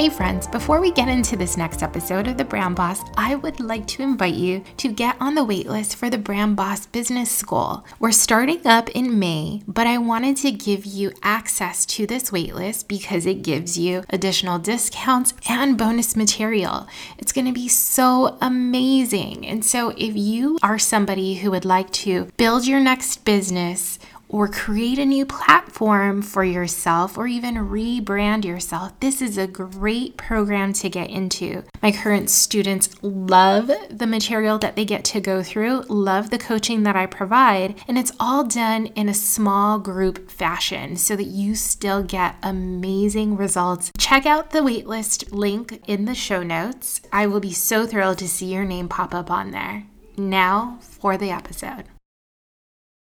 Hey, 0.00 0.08
friends, 0.08 0.46
before 0.46 0.80
we 0.80 0.92
get 0.92 1.08
into 1.08 1.36
this 1.36 1.58
next 1.58 1.82
episode 1.82 2.26
of 2.26 2.38
The 2.38 2.44
Brand 2.46 2.74
Boss, 2.74 3.02
I 3.18 3.34
would 3.34 3.60
like 3.60 3.86
to 3.88 4.02
invite 4.02 4.32
you 4.32 4.64
to 4.78 4.90
get 4.90 5.14
on 5.20 5.34
the 5.34 5.44
waitlist 5.44 5.94
for 5.94 6.08
the 6.08 6.16
Brand 6.16 6.56
Boss 6.56 6.86
Business 6.86 7.30
School. 7.30 7.84
We're 7.98 8.10
starting 8.10 8.66
up 8.66 8.88
in 8.88 9.18
May, 9.18 9.62
but 9.68 9.86
I 9.86 9.98
wanted 9.98 10.38
to 10.38 10.52
give 10.52 10.86
you 10.86 11.12
access 11.22 11.84
to 11.84 12.06
this 12.06 12.30
waitlist 12.30 12.88
because 12.88 13.26
it 13.26 13.42
gives 13.42 13.76
you 13.76 14.02
additional 14.08 14.58
discounts 14.58 15.34
and 15.46 15.76
bonus 15.76 16.16
material. 16.16 16.88
It's 17.18 17.32
going 17.32 17.46
to 17.46 17.52
be 17.52 17.68
so 17.68 18.38
amazing. 18.40 19.46
And 19.46 19.62
so, 19.62 19.90
if 19.98 20.16
you 20.16 20.56
are 20.62 20.78
somebody 20.78 21.34
who 21.34 21.50
would 21.50 21.66
like 21.66 21.90
to 22.04 22.30
build 22.38 22.66
your 22.66 22.80
next 22.80 23.26
business, 23.26 23.98
or 24.30 24.46
create 24.46 24.98
a 24.98 25.04
new 25.04 25.26
platform 25.26 26.22
for 26.22 26.44
yourself 26.44 27.18
or 27.18 27.26
even 27.26 27.56
rebrand 27.56 28.44
yourself, 28.44 28.98
this 29.00 29.20
is 29.20 29.36
a 29.36 29.46
great 29.46 30.16
program 30.16 30.72
to 30.72 30.88
get 30.88 31.10
into. 31.10 31.64
My 31.82 31.90
current 31.90 32.30
students 32.30 32.90
love 33.02 33.70
the 33.90 34.06
material 34.06 34.58
that 34.58 34.76
they 34.76 34.84
get 34.84 35.04
to 35.06 35.20
go 35.20 35.42
through, 35.42 35.82
love 35.88 36.30
the 36.30 36.38
coaching 36.38 36.84
that 36.84 36.96
I 36.96 37.06
provide, 37.06 37.82
and 37.88 37.98
it's 37.98 38.12
all 38.20 38.44
done 38.44 38.86
in 38.86 39.08
a 39.08 39.14
small 39.14 39.78
group 39.78 40.30
fashion 40.30 40.96
so 40.96 41.16
that 41.16 41.24
you 41.24 41.54
still 41.56 42.02
get 42.02 42.36
amazing 42.42 43.36
results. 43.36 43.90
Check 43.98 44.26
out 44.26 44.50
the 44.50 44.60
waitlist 44.60 45.32
link 45.32 45.82
in 45.86 46.04
the 46.04 46.14
show 46.14 46.42
notes. 46.42 47.00
I 47.12 47.26
will 47.26 47.40
be 47.40 47.52
so 47.52 47.86
thrilled 47.86 48.18
to 48.18 48.28
see 48.28 48.54
your 48.54 48.64
name 48.64 48.88
pop 48.88 49.12
up 49.12 49.30
on 49.30 49.50
there. 49.50 49.86
Now 50.16 50.78
for 50.80 51.16
the 51.16 51.30
episode. 51.30 51.84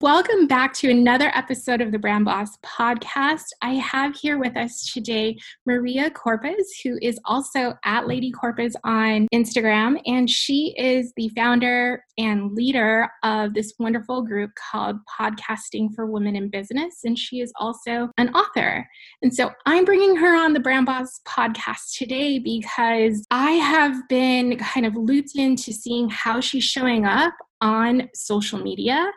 Welcome 0.03 0.47
back 0.47 0.75
to 0.75 0.91
another 0.91 1.33
episode 1.35 1.81
of 1.81 1.91
the 1.91 1.99
Brand 1.99 2.27
Boss 2.27 2.59
podcast. 2.59 3.45
I 3.63 3.77
have 3.77 4.15
here 4.15 4.37
with 4.37 4.55
us 4.55 4.93
today 4.93 5.39
Maria 5.65 6.11
Corpuz, 6.11 6.67
who 6.85 6.99
is 7.01 7.19
also 7.25 7.73
at 7.83 8.07
Lady 8.07 8.31
Corpuz 8.31 8.75
on 8.85 9.27
Instagram, 9.33 9.99
and 10.05 10.29
she 10.29 10.75
is 10.77 11.15
the 11.17 11.31
founder 11.31 12.05
and 12.19 12.53
leader 12.53 13.09
of 13.23 13.55
this 13.55 13.73
wonderful 13.79 14.21
group 14.21 14.51
called 14.71 14.97
Podcasting 15.19 15.95
for 15.95 16.05
Women 16.05 16.37
in 16.37 16.51
Business, 16.51 16.97
and 17.05 17.19
she 17.19 17.41
is 17.41 17.51
also 17.59 18.11
an 18.19 18.29
author. 18.35 18.87
And 19.23 19.33
so 19.33 19.51
I'm 19.65 19.87
bringing 19.87 20.15
her 20.17 20.37
on 20.37 20.53
the 20.53 20.61
Brand 20.61 20.85
Boss 20.85 21.23
podcast 21.27 21.97
today 21.97 22.39
because 22.39 23.25
I 23.31 23.53
have 23.53 24.07
been 24.11 24.59
kind 24.59 24.85
of 24.85 24.95
looped 24.95 25.37
into 25.37 25.73
seeing 25.73 26.11
how 26.11 26.41
she's 26.41 26.65
showing 26.65 27.07
up 27.07 27.33
on 27.61 28.09
social 28.15 28.59
media 28.59 29.11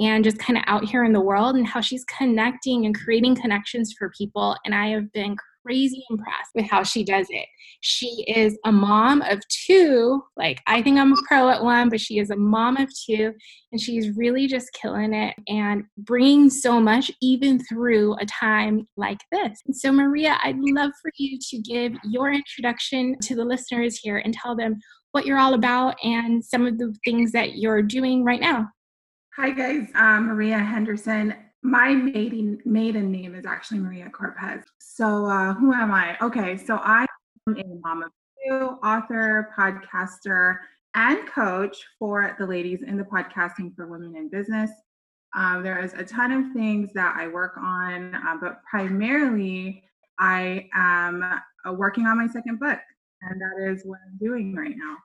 and 0.00 0.24
just 0.24 0.38
kind 0.38 0.56
of 0.58 0.64
out 0.66 0.84
here 0.84 1.04
in 1.04 1.12
the 1.12 1.20
world 1.20 1.56
and 1.56 1.66
how 1.66 1.80
she's 1.80 2.04
connecting 2.04 2.86
and 2.86 2.98
creating 2.98 3.36
connections 3.36 3.94
for 3.98 4.10
people. 4.16 4.56
And 4.64 4.74
I 4.74 4.88
have 4.88 5.12
been 5.12 5.36
crazy 5.64 6.04
impressed 6.10 6.50
with 6.54 6.66
how 6.70 6.82
she 6.82 7.04
does 7.04 7.26
it. 7.30 7.46
She 7.80 8.24
is 8.28 8.58
a 8.64 8.72
mom 8.72 9.22
of 9.22 9.40
two. 9.48 10.22
Like, 10.36 10.60
I 10.66 10.82
think 10.82 10.98
I'm 10.98 11.12
a 11.12 11.22
pro 11.26 11.48
at 11.48 11.62
one, 11.62 11.88
but 11.88 12.00
she 12.00 12.18
is 12.18 12.30
a 12.30 12.36
mom 12.36 12.76
of 12.76 12.88
two. 13.06 13.32
And 13.72 13.80
she's 13.80 14.16
really 14.16 14.46
just 14.46 14.72
killing 14.72 15.14
it 15.14 15.34
and 15.48 15.84
bringing 15.98 16.50
so 16.50 16.80
much 16.80 17.10
even 17.22 17.62
through 17.64 18.14
a 18.16 18.26
time 18.26 18.86
like 18.96 19.20
this. 19.32 19.60
And 19.66 19.74
so, 19.74 19.90
Maria, 19.90 20.38
I'd 20.42 20.58
love 20.58 20.90
for 21.00 21.10
you 21.16 21.38
to 21.50 21.58
give 21.58 21.92
your 22.04 22.32
introduction 22.32 23.16
to 23.22 23.34
the 23.34 23.44
listeners 23.44 23.98
here 23.98 24.18
and 24.18 24.34
tell 24.34 24.54
them 24.54 24.78
what 25.14 25.24
you're 25.24 25.38
all 25.38 25.54
about 25.54 25.94
and 26.02 26.44
some 26.44 26.66
of 26.66 26.76
the 26.76 26.92
things 27.04 27.30
that 27.30 27.56
you're 27.56 27.82
doing 27.82 28.24
right 28.24 28.40
now. 28.40 28.68
Hi, 29.36 29.50
guys. 29.50 29.88
I'm 29.94 30.26
Maria 30.26 30.58
Henderson. 30.58 31.36
My 31.62 31.94
maiden, 31.94 32.58
maiden 32.64 33.12
name 33.12 33.36
is 33.36 33.46
actually 33.46 33.78
Maria 33.78 34.10
Corpuz. 34.10 34.64
So, 34.80 35.26
uh, 35.26 35.54
who 35.54 35.72
am 35.72 35.92
I? 35.92 36.16
Okay, 36.20 36.56
so 36.56 36.80
I 36.82 37.06
am 37.46 37.56
a 37.56 37.64
mom 37.80 38.02
of 38.02 38.10
two, 38.44 38.76
author, 38.84 39.50
podcaster, 39.56 40.56
and 40.96 41.24
coach 41.28 41.76
for 41.96 42.34
the 42.40 42.46
ladies 42.46 42.82
in 42.82 42.96
the 42.96 43.04
podcasting 43.04 43.74
for 43.76 43.86
women 43.86 44.16
in 44.16 44.28
business. 44.28 44.72
Um, 45.36 45.62
there 45.62 45.78
is 45.78 45.94
a 45.94 46.04
ton 46.04 46.32
of 46.32 46.52
things 46.52 46.90
that 46.94 47.14
I 47.16 47.28
work 47.28 47.56
on, 47.56 48.16
uh, 48.16 48.34
but 48.40 48.62
primarily 48.68 49.84
I 50.18 50.68
am 50.74 51.22
uh, 51.22 51.72
working 51.72 52.06
on 52.06 52.18
my 52.18 52.26
second 52.26 52.58
book 52.58 52.80
and 53.28 53.40
that 53.40 53.72
is 53.72 53.82
what 53.84 53.98
I'm 54.06 54.18
doing 54.18 54.54
right 54.54 54.74
now. 54.76 54.96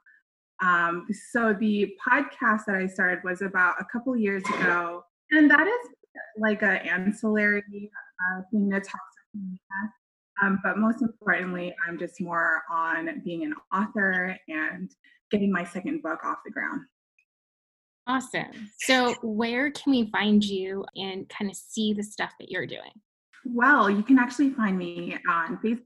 Um, 0.62 1.08
so 1.32 1.54
the 1.54 1.94
podcast 2.06 2.66
that 2.68 2.76
I 2.76 2.88
started 2.88 3.20
was 3.24 3.42
about 3.42 3.76
a 3.80 3.86
couple 3.86 4.16
years 4.16 4.44
ago, 4.60 5.04
and 5.32 5.50
that 5.50 5.68
is 5.68 5.90
like 6.38 6.62
an 6.62 6.78
ancillary 6.78 7.64
uh, 7.64 8.42
thing 8.52 8.70
to 8.72 8.80
talk 8.80 9.02
to 9.34 9.40
me. 9.40 9.60
Um, 10.42 10.60
but 10.64 10.78
most 10.78 11.02
importantly, 11.02 11.74
I'm 11.88 11.98
just 11.98 12.22
more 12.22 12.62
on 12.72 13.22
being 13.26 13.44
an 13.44 13.54
author 13.74 14.38
and 14.48 14.90
getting 15.32 15.52
my 15.52 15.64
second 15.64 16.02
book 16.02 16.20
off 16.24 16.38
the 16.46 16.52
ground. 16.52 16.82
Awesome. 18.08 18.72
So, 18.80 19.14
where 19.22 19.70
can 19.72 19.92
we 19.92 20.10
find 20.10 20.44
you 20.44 20.84
and 20.96 21.30
kind 21.30 21.52
of 21.52 21.56
see 21.56 21.94
the 21.94 22.04
stuff 22.04 22.32
that 22.40 22.50
you're 22.50 22.66
doing? 22.66 22.92
Well, 23.46 23.90
you 23.90 24.04
can 24.04 24.18
actually 24.18 24.50
find 24.52 24.78
me 24.78 25.18
on 25.30 25.58
Facebook, 25.58 25.82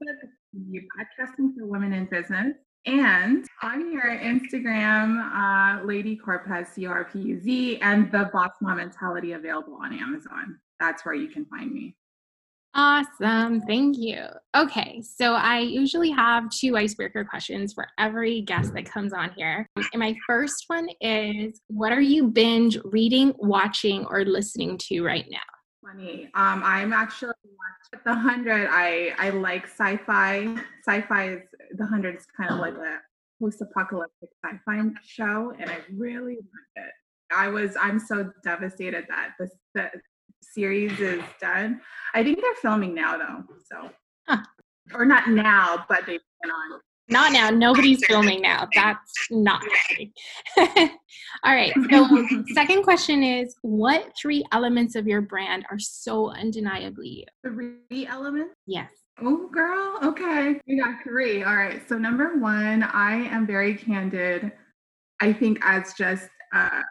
podcasting 0.98 1.54
for 1.56 1.66
women 1.66 1.92
in 1.92 2.06
business. 2.06 2.54
And 2.86 3.46
on 3.62 3.92
your 3.92 4.10
Instagram, 4.18 5.18
uh, 5.32 5.84
Lady 5.84 6.18
Corpuz, 6.18 6.66
C 6.74 6.86
R 6.86 7.04
P 7.04 7.18
U 7.18 7.40
Z, 7.40 7.78
and 7.80 8.12
the 8.12 8.30
Boss 8.32 8.50
Mom 8.60 8.76
Mentality 8.76 9.32
available 9.32 9.78
on 9.82 9.98
Amazon. 9.98 10.58
That's 10.80 11.04
where 11.04 11.14
you 11.14 11.28
can 11.28 11.46
find 11.46 11.72
me. 11.72 11.96
Awesome. 12.76 13.60
Thank 13.60 13.96
you. 13.96 14.26
Okay. 14.56 15.00
So 15.00 15.34
I 15.34 15.60
usually 15.60 16.10
have 16.10 16.50
two 16.50 16.76
icebreaker 16.76 17.24
questions 17.24 17.72
for 17.72 17.86
every 17.98 18.40
guest 18.42 18.74
that 18.74 18.84
comes 18.84 19.12
on 19.12 19.30
here. 19.36 19.66
And 19.76 20.00
my 20.00 20.16
first 20.26 20.64
one 20.66 20.88
is 21.00 21.60
What 21.68 21.92
are 21.92 22.00
you 22.00 22.26
binge 22.26 22.76
reading, 22.84 23.32
watching, 23.38 24.04
or 24.06 24.24
listening 24.24 24.76
to 24.88 25.02
right 25.02 25.26
now? 25.30 25.38
Funny. 25.84 26.30
Um, 26.34 26.62
I'm 26.64 26.92
actually 26.92 27.34
watching 27.44 28.04
The 28.04 28.14
Hundred. 28.14 28.68
I 28.70 29.14
I 29.18 29.30
like 29.30 29.66
sci-fi. 29.66 30.56
Sci-fi 30.86 31.28
is 31.28 31.42
The 31.72 31.86
Hundred 31.86 32.16
is 32.16 32.26
kind 32.36 32.50
of 32.50 32.58
like 32.58 32.74
a 32.74 32.98
post-apocalyptic 33.40 34.30
sci-fi 34.44 34.90
show, 35.04 35.52
and 35.58 35.70
I 35.70 35.78
really 35.96 36.36
like 36.36 36.86
it. 36.86 36.92
I 37.34 37.48
was 37.48 37.76
I'm 37.80 37.98
so 37.98 38.30
devastated 38.42 39.06
that 39.08 39.32
this 39.38 39.50
the 39.74 39.90
series 40.42 40.98
is 41.00 41.22
done. 41.40 41.80
I 42.14 42.22
think 42.22 42.40
they're 42.40 42.54
filming 42.56 42.94
now 42.94 43.18
though, 43.18 43.44
so 43.70 43.90
huh. 44.28 44.42
or 44.94 45.04
not 45.04 45.28
now, 45.28 45.84
but 45.88 46.06
they've 46.06 46.20
been 46.42 46.50
on 46.50 46.80
not 47.08 47.32
now. 47.32 47.50
Nobody's 47.50 48.04
filming 48.06 48.40
now. 48.40 48.66
That's 48.74 49.12
not 49.30 49.62
happening. 49.62 50.12
All 51.44 51.54
right. 51.54 51.72
So, 51.90 52.26
second 52.54 52.82
question 52.82 53.22
is 53.22 53.56
what 53.62 54.12
three 54.20 54.44
elements 54.52 54.94
of 54.94 55.06
your 55.06 55.20
brand 55.20 55.66
are 55.70 55.78
so 55.78 56.30
undeniably 56.30 57.08
you? 57.08 57.24
Three 57.44 58.06
elements? 58.06 58.54
Yes. 58.66 58.90
Oh, 59.20 59.48
girl. 59.48 59.98
Okay. 60.02 60.60
We 60.66 60.80
got 60.80 61.02
three. 61.02 61.42
All 61.42 61.56
right. 61.56 61.86
So, 61.88 61.98
number 61.98 62.38
one, 62.38 62.82
I 62.82 63.14
am 63.14 63.46
very 63.46 63.74
candid. 63.74 64.52
I 65.20 65.32
think 65.32 65.58
as 65.62 65.92
just 65.94 66.28
a 66.52 66.82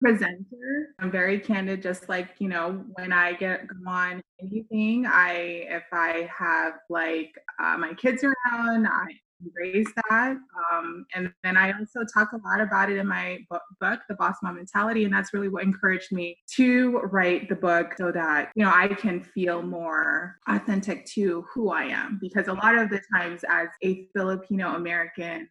presenter, 0.00 0.94
I'm 0.98 1.10
very 1.10 1.38
candid. 1.38 1.82
Just 1.82 2.08
like 2.08 2.30
you 2.38 2.48
know, 2.48 2.84
when 2.94 3.12
I 3.12 3.34
get 3.34 3.68
go 3.68 3.90
on 3.90 4.22
anything, 4.40 5.06
I 5.06 5.66
if 5.68 5.84
I 5.92 6.28
have 6.36 6.74
like 6.90 7.32
uh, 7.62 7.76
my 7.76 7.94
kids 7.94 8.24
around, 8.24 8.86
I 8.86 9.06
embrace 9.44 9.92
that. 10.08 10.36
Um, 10.72 11.06
and 11.14 11.32
then 11.42 11.56
I 11.56 11.72
also 11.72 12.00
talk 12.04 12.32
a 12.32 12.48
lot 12.48 12.60
about 12.60 12.90
it 12.90 12.96
in 12.96 13.06
my 13.06 13.38
book, 13.50 14.00
The 14.08 14.14
Boss 14.14 14.36
Mom 14.42 14.56
Mentality. 14.56 15.04
And 15.04 15.12
that's 15.12 15.34
really 15.34 15.48
what 15.48 15.64
encouraged 15.64 16.12
me 16.12 16.38
to 16.54 16.98
write 17.10 17.48
the 17.48 17.56
book 17.56 17.94
so 17.96 18.12
that, 18.12 18.52
you 18.54 18.64
know, 18.64 18.72
I 18.74 18.88
can 18.88 19.22
feel 19.22 19.62
more 19.62 20.36
authentic 20.48 21.06
to 21.14 21.44
who 21.52 21.70
I 21.70 21.84
am. 21.84 22.18
Because 22.20 22.48
a 22.48 22.54
lot 22.54 22.76
of 22.76 22.90
the 22.90 23.00
times 23.14 23.42
as 23.48 23.68
a 23.82 24.06
Filipino 24.14 24.74
American, 24.74 25.48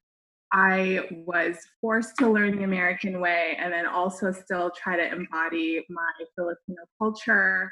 I 0.53 1.07
was 1.25 1.57
forced 1.79 2.17
to 2.17 2.29
learn 2.29 2.57
the 2.57 2.63
American 2.63 3.21
way 3.21 3.57
and 3.57 3.71
then 3.71 3.85
also 3.85 4.31
still 4.33 4.69
try 4.71 4.97
to 4.97 5.11
embody 5.11 5.85
my 5.89 6.11
Filipino 6.35 6.83
culture 6.97 7.71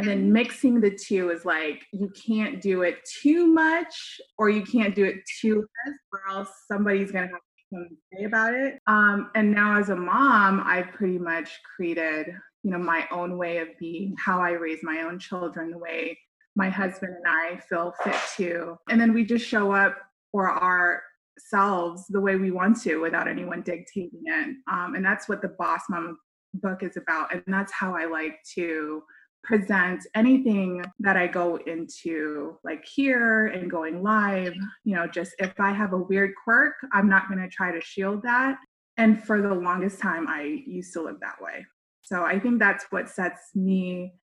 and 0.00 0.08
then 0.08 0.32
mixing 0.32 0.80
the 0.80 0.90
two 0.90 1.28
is 1.28 1.44
like 1.44 1.84
you 1.92 2.10
can't 2.26 2.62
do 2.62 2.82
it 2.82 2.96
too 3.22 3.46
much 3.46 4.18
or 4.38 4.48
you 4.48 4.62
can't 4.62 4.94
do 4.94 5.04
it 5.04 5.16
too 5.40 5.56
less 5.86 5.96
or 6.10 6.22
else 6.30 6.48
somebody's 6.66 7.12
gonna 7.12 7.26
have 7.26 7.40
something 7.70 7.90
to 7.90 8.16
say 8.16 8.24
about 8.24 8.54
it. 8.54 8.78
Um, 8.86 9.30
and 9.34 9.52
now 9.52 9.78
as 9.78 9.90
a 9.90 9.96
mom 9.96 10.62
i've 10.64 10.90
pretty 10.92 11.18
much 11.18 11.50
created 11.76 12.28
you 12.62 12.70
know 12.70 12.78
my 12.78 13.06
own 13.10 13.36
way 13.36 13.58
of 13.58 13.68
being 13.78 14.16
how 14.18 14.40
i 14.40 14.52
raise 14.52 14.80
my 14.82 15.02
own 15.02 15.18
children 15.18 15.70
the 15.70 15.78
way 15.78 16.18
my 16.56 16.70
husband 16.70 17.14
and 17.14 17.26
i 17.26 17.60
feel 17.68 17.92
fit 18.02 18.16
to. 18.36 18.76
And 18.88 18.98
then 18.98 19.12
we 19.12 19.24
just 19.24 19.46
show 19.46 19.72
up 19.72 19.98
for 20.32 20.50
ourselves 20.50 22.06
the 22.08 22.20
way 22.20 22.36
we 22.36 22.50
want 22.50 22.80
to 22.82 22.96
without 22.96 23.28
anyone 23.28 23.62
dictating 23.62 24.22
it. 24.24 24.56
Um, 24.70 24.94
and 24.94 25.04
that's 25.04 25.28
what 25.28 25.42
the 25.42 25.54
boss 25.58 25.82
mom 25.90 26.16
book 26.54 26.82
is 26.82 26.96
about 26.96 27.32
and 27.32 27.42
that's 27.46 27.72
how 27.72 27.94
i 27.94 28.06
like 28.06 28.38
to 28.54 29.02
present 29.42 30.06
anything 30.14 30.84
that 30.98 31.16
I 31.16 31.26
go 31.26 31.56
into, 31.56 32.58
like 32.64 32.84
here 32.84 33.46
and 33.46 33.70
going 33.70 34.02
live. 34.02 34.54
You 34.84 34.96
know, 34.96 35.06
just 35.06 35.34
if 35.38 35.58
I 35.58 35.72
have 35.72 35.92
a 35.92 35.98
weird 35.98 36.32
quirk, 36.42 36.74
I'm 36.92 37.08
not 37.08 37.28
going 37.28 37.40
to 37.40 37.48
try 37.48 37.72
to 37.72 37.80
shield 37.80 38.22
that. 38.22 38.58
And 38.96 39.22
for 39.22 39.40
the 39.40 39.54
longest 39.54 39.98
time, 39.98 40.28
I 40.28 40.62
used 40.66 40.92
to 40.94 41.02
live 41.02 41.20
that 41.20 41.40
way. 41.40 41.64
So 42.02 42.24
I 42.24 42.38
think 42.38 42.58
that's 42.58 42.86
what 42.90 43.08
sets 43.08 43.54
me, 43.54 44.14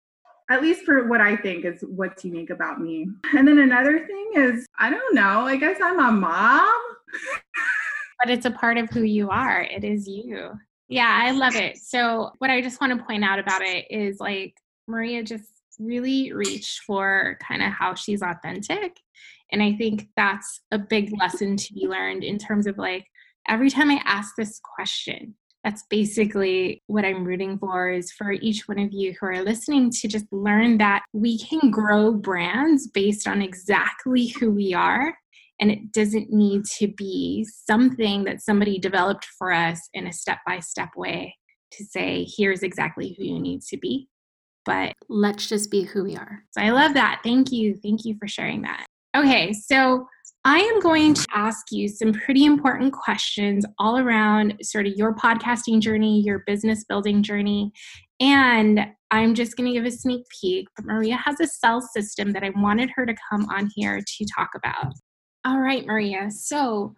at 0.50 0.60
least 0.60 0.84
for 0.84 1.06
what 1.08 1.20
I 1.20 1.36
think 1.36 1.64
is 1.64 1.82
what's 1.86 2.24
unique 2.24 2.50
about 2.50 2.80
me. 2.80 3.06
And 3.34 3.46
then 3.46 3.58
another 3.58 4.06
thing 4.06 4.30
is, 4.34 4.66
I 4.78 4.90
don't 4.90 5.14
know, 5.14 5.46
I 5.46 5.56
guess 5.56 5.78
I'm 5.82 5.98
a 5.98 6.12
mom. 6.12 6.82
but 8.20 8.30
it's 8.30 8.46
a 8.46 8.50
part 8.50 8.76
of 8.76 8.90
who 8.90 9.02
you 9.02 9.30
are, 9.30 9.62
it 9.62 9.84
is 9.84 10.06
you. 10.06 10.52
Yeah, 10.88 11.20
I 11.24 11.32
love 11.32 11.56
it. 11.56 11.78
So, 11.78 12.30
what 12.38 12.50
I 12.50 12.60
just 12.60 12.80
want 12.80 12.96
to 12.96 13.04
point 13.04 13.24
out 13.24 13.40
about 13.40 13.62
it 13.62 13.86
is 13.90 14.20
like 14.20 14.54
Maria 14.88 15.22
just 15.22 15.50
really 15.78 16.32
reached 16.32 16.80
for 16.86 17.38
kind 17.46 17.62
of 17.62 17.72
how 17.72 17.94
she's 17.94 18.22
authentic. 18.22 18.96
And 19.52 19.62
I 19.62 19.74
think 19.74 20.08
that's 20.16 20.60
a 20.72 20.78
big 20.78 21.12
lesson 21.18 21.56
to 21.56 21.72
be 21.72 21.86
learned 21.86 22.24
in 22.24 22.38
terms 22.38 22.66
of 22.66 22.78
like 22.78 23.06
every 23.48 23.70
time 23.70 23.90
I 23.90 24.00
ask 24.04 24.34
this 24.36 24.60
question, 24.76 25.34
that's 25.62 25.84
basically 25.90 26.82
what 26.86 27.04
I'm 27.04 27.24
rooting 27.24 27.58
for 27.58 27.90
is 27.90 28.12
for 28.12 28.32
each 28.32 28.68
one 28.68 28.78
of 28.78 28.92
you 28.92 29.14
who 29.18 29.26
are 29.26 29.42
listening 29.42 29.90
to 29.90 30.08
just 30.08 30.26
learn 30.30 30.78
that 30.78 31.02
we 31.12 31.38
can 31.38 31.70
grow 31.70 32.12
brands 32.12 32.88
based 32.88 33.26
on 33.26 33.42
exactly 33.42 34.28
who 34.28 34.50
we 34.50 34.74
are. 34.74 35.14
And 35.58 35.70
it 35.70 35.92
doesn't 35.92 36.32
need 36.32 36.64
to 36.78 36.88
be 36.88 37.46
something 37.66 38.24
that 38.24 38.42
somebody 38.42 38.78
developed 38.78 39.26
for 39.38 39.52
us 39.52 39.80
in 39.94 40.06
a 40.06 40.12
step 40.12 40.38
by 40.46 40.60
step 40.60 40.90
way 40.96 41.34
to 41.72 41.84
say, 41.84 42.26
here's 42.36 42.62
exactly 42.62 43.16
who 43.16 43.24
you 43.24 43.40
need 43.40 43.62
to 43.62 43.76
be 43.76 44.08
but 44.66 44.92
let's 45.08 45.48
just 45.48 45.70
be 45.70 45.82
who 45.84 46.04
we 46.04 46.16
are. 46.16 46.42
So 46.50 46.60
I 46.60 46.70
love 46.70 46.94
that. 46.94 47.20
Thank 47.24 47.52
you. 47.52 47.76
Thank 47.82 48.04
you 48.04 48.16
for 48.18 48.28
sharing 48.28 48.62
that. 48.62 48.86
Okay, 49.16 49.52
so 49.52 50.06
I 50.44 50.58
am 50.58 50.80
going 50.80 51.14
to 51.14 51.26
ask 51.34 51.72
you 51.72 51.88
some 51.88 52.12
pretty 52.12 52.44
important 52.44 52.92
questions 52.92 53.64
all 53.78 53.98
around 53.98 54.54
sort 54.62 54.86
of 54.86 54.94
your 54.94 55.14
podcasting 55.14 55.80
journey, 55.80 56.20
your 56.20 56.44
business 56.46 56.84
building 56.84 57.22
journey. 57.22 57.72
And 58.20 58.86
I'm 59.10 59.34
just 59.34 59.56
going 59.56 59.68
to 59.68 59.72
give 59.72 59.86
a 59.86 59.90
sneak 59.90 60.24
peek. 60.40 60.68
But 60.76 60.84
Maria 60.84 61.16
has 61.16 61.40
a 61.40 61.46
sell 61.46 61.80
system 61.80 62.32
that 62.32 62.44
I 62.44 62.50
wanted 62.56 62.90
her 62.94 63.06
to 63.06 63.14
come 63.30 63.46
on 63.48 63.70
here 63.74 64.00
to 64.00 64.26
talk 64.36 64.50
about. 64.54 64.92
All 65.44 65.60
right, 65.60 65.86
Maria. 65.86 66.30
So 66.30 66.94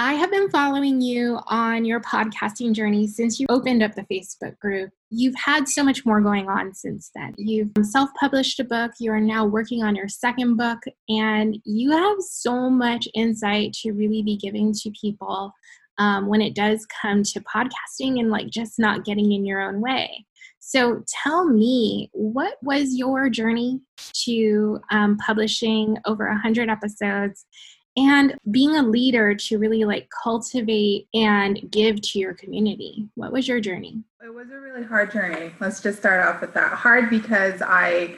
I 0.00 0.14
have 0.14 0.30
been 0.30 0.48
following 0.48 1.00
you 1.00 1.40
on 1.48 1.84
your 1.84 2.00
podcasting 2.00 2.72
journey 2.72 3.08
since 3.08 3.40
you 3.40 3.46
opened 3.48 3.82
up 3.82 3.96
the 3.96 4.04
Facebook 4.04 4.56
group. 4.60 4.90
You've 5.10 5.34
had 5.34 5.68
so 5.68 5.82
much 5.82 6.06
more 6.06 6.20
going 6.20 6.48
on 6.48 6.72
since 6.72 7.10
then. 7.16 7.34
You've 7.36 7.72
self 7.82 8.08
published 8.20 8.60
a 8.60 8.64
book, 8.64 8.92
you 9.00 9.10
are 9.10 9.20
now 9.20 9.44
working 9.44 9.82
on 9.82 9.96
your 9.96 10.06
second 10.06 10.56
book, 10.56 10.78
and 11.08 11.58
you 11.64 11.90
have 11.90 12.18
so 12.20 12.70
much 12.70 13.08
insight 13.12 13.72
to 13.82 13.90
really 13.90 14.22
be 14.22 14.36
giving 14.36 14.72
to 14.74 14.92
people 14.92 15.52
um, 15.98 16.28
when 16.28 16.42
it 16.42 16.54
does 16.54 16.86
come 17.02 17.24
to 17.24 17.40
podcasting 17.40 18.20
and 18.20 18.30
like 18.30 18.50
just 18.50 18.78
not 18.78 19.04
getting 19.04 19.32
in 19.32 19.44
your 19.44 19.60
own 19.60 19.80
way. 19.80 20.24
So 20.60 21.02
tell 21.24 21.44
me, 21.44 22.08
what 22.12 22.54
was 22.62 22.94
your 22.94 23.28
journey 23.30 23.80
to 24.26 24.78
um, 24.92 25.16
publishing 25.16 25.96
over 26.04 26.28
100 26.28 26.70
episodes 26.70 27.46
and 27.98 28.38
being 28.52 28.76
a 28.76 28.82
leader 28.82 29.34
to 29.34 29.58
really 29.58 29.84
like 29.84 30.08
cultivate 30.22 31.08
and 31.14 31.60
give 31.70 32.00
to 32.00 32.18
your 32.18 32.32
community. 32.34 33.08
What 33.16 33.32
was 33.32 33.48
your 33.48 33.60
journey? 33.60 34.04
It 34.24 34.32
was 34.32 34.50
a 34.50 34.58
really 34.58 34.84
hard 34.84 35.10
journey. 35.10 35.52
Let's 35.58 35.80
just 35.80 35.98
start 35.98 36.24
off 36.24 36.40
with 36.40 36.54
that. 36.54 36.72
Hard 36.72 37.10
because 37.10 37.60
I 37.60 38.16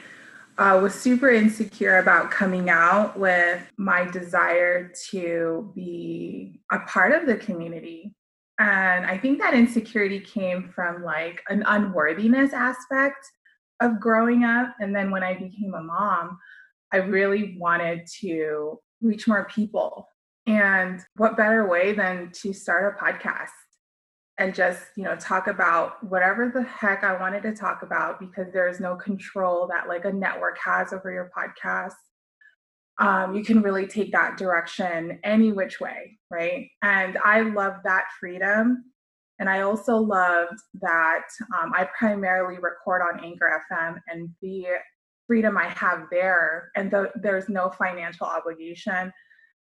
uh, 0.59 0.79
was 0.81 0.93
super 0.93 1.31
insecure 1.31 1.97
about 1.97 2.29
coming 2.29 2.69
out 2.69 3.17
with 3.17 3.61
my 3.77 4.05
desire 4.11 4.91
to 5.09 5.71
be 5.73 6.61
a 6.71 6.79
part 6.81 7.11
of 7.13 7.25
the 7.25 7.37
community. 7.37 8.13
And 8.59 9.07
I 9.07 9.17
think 9.17 9.39
that 9.39 9.55
insecurity 9.55 10.19
came 10.19 10.69
from 10.75 11.03
like 11.03 11.41
an 11.49 11.63
unworthiness 11.65 12.53
aspect 12.53 13.25
of 13.81 13.99
growing 13.99 14.43
up. 14.43 14.75
And 14.79 14.95
then 14.95 15.09
when 15.09 15.23
I 15.23 15.33
became 15.33 15.73
a 15.73 15.81
mom, 15.81 16.37
I 16.93 16.97
really 16.97 17.55
wanted 17.57 18.05
to 18.19 18.79
reach 19.01 19.27
more 19.27 19.45
people. 19.45 20.07
And 20.47 21.01
what 21.17 21.37
better 21.37 21.67
way 21.67 21.93
than 21.93 22.31
to 22.41 22.53
start 22.53 22.95
a 22.95 23.03
podcast 23.03 23.49
and 24.37 24.55
just, 24.55 24.81
you 24.95 25.03
know, 25.03 25.15
talk 25.15 25.47
about 25.47 26.03
whatever 26.03 26.49
the 26.49 26.63
heck 26.63 27.03
I 27.03 27.19
wanted 27.19 27.43
to 27.43 27.53
talk 27.53 27.83
about 27.83 28.19
because 28.19 28.51
there 28.51 28.67
is 28.67 28.79
no 28.79 28.95
control 28.95 29.67
that 29.67 29.87
like 29.87 30.05
a 30.05 30.11
network 30.11 30.57
has 30.63 30.93
over 30.93 31.11
your 31.11 31.31
podcast. 31.37 31.93
Um, 32.97 33.35
you 33.35 33.43
can 33.43 33.61
really 33.61 33.87
take 33.87 34.11
that 34.11 34.37
direction 34.37 35.19
any 35.23 35.51
which 35.51 35.79
way, 35.79 36.17
right? 36.29 36.69
And 36.81 37.17
I 37.23 37.41
love 37.41 37.75
that 37.83 38.05
freedom. 38.19 38.85
And 39.39 39.49
I 39.49 39.61
also 39.61 39.97
loved 39.97 40.59
that 40.81 41.25
um, 41.59 41.71
I 41.75 41.87
primarily 41.97 42.59
record 42.59 43.01
on 43.01 43.23
Anchor 43.23 43.61
FM 43.71 43.99
and 44.07 44.29
the 44.41 44.65
freedom 45.31 45.57
I 45.57 45.69
have 45.69 46.07
there, 46.11 46.71
and 46.75 46.91
the, 46.91 47.09
there's 47.15 47.47
no 47.47 47.69
financial 47.69 48.27
obligation, 48.27 49.13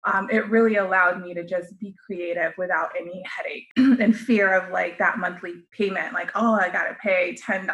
um, 0.05 0.31
it 0.31 0.49
really 0.49 0.77
allowed 0.77 1.21
me 1.21 1.35
to 1.35 1.45
just 1.45 1.77
be 1.81 1.97
creative 2.07 2.53
without 2.57 2.91
any 2.97 3.25
headache 3.27 3.67
and 4.01 4.17
fear 4.17 4.55
of 4.55 4.71
like 4.71 4.99
that 4.99 5.19
monthly 5.19 5.55
payment. 5.73 6.15
Like, 6.15 6.31
oh, 6.37 6.55
I 6.55 6.69
got 6.69 6.85
to 6.85 6.97
pay 7.03 7.35
$10. 7.35 7.69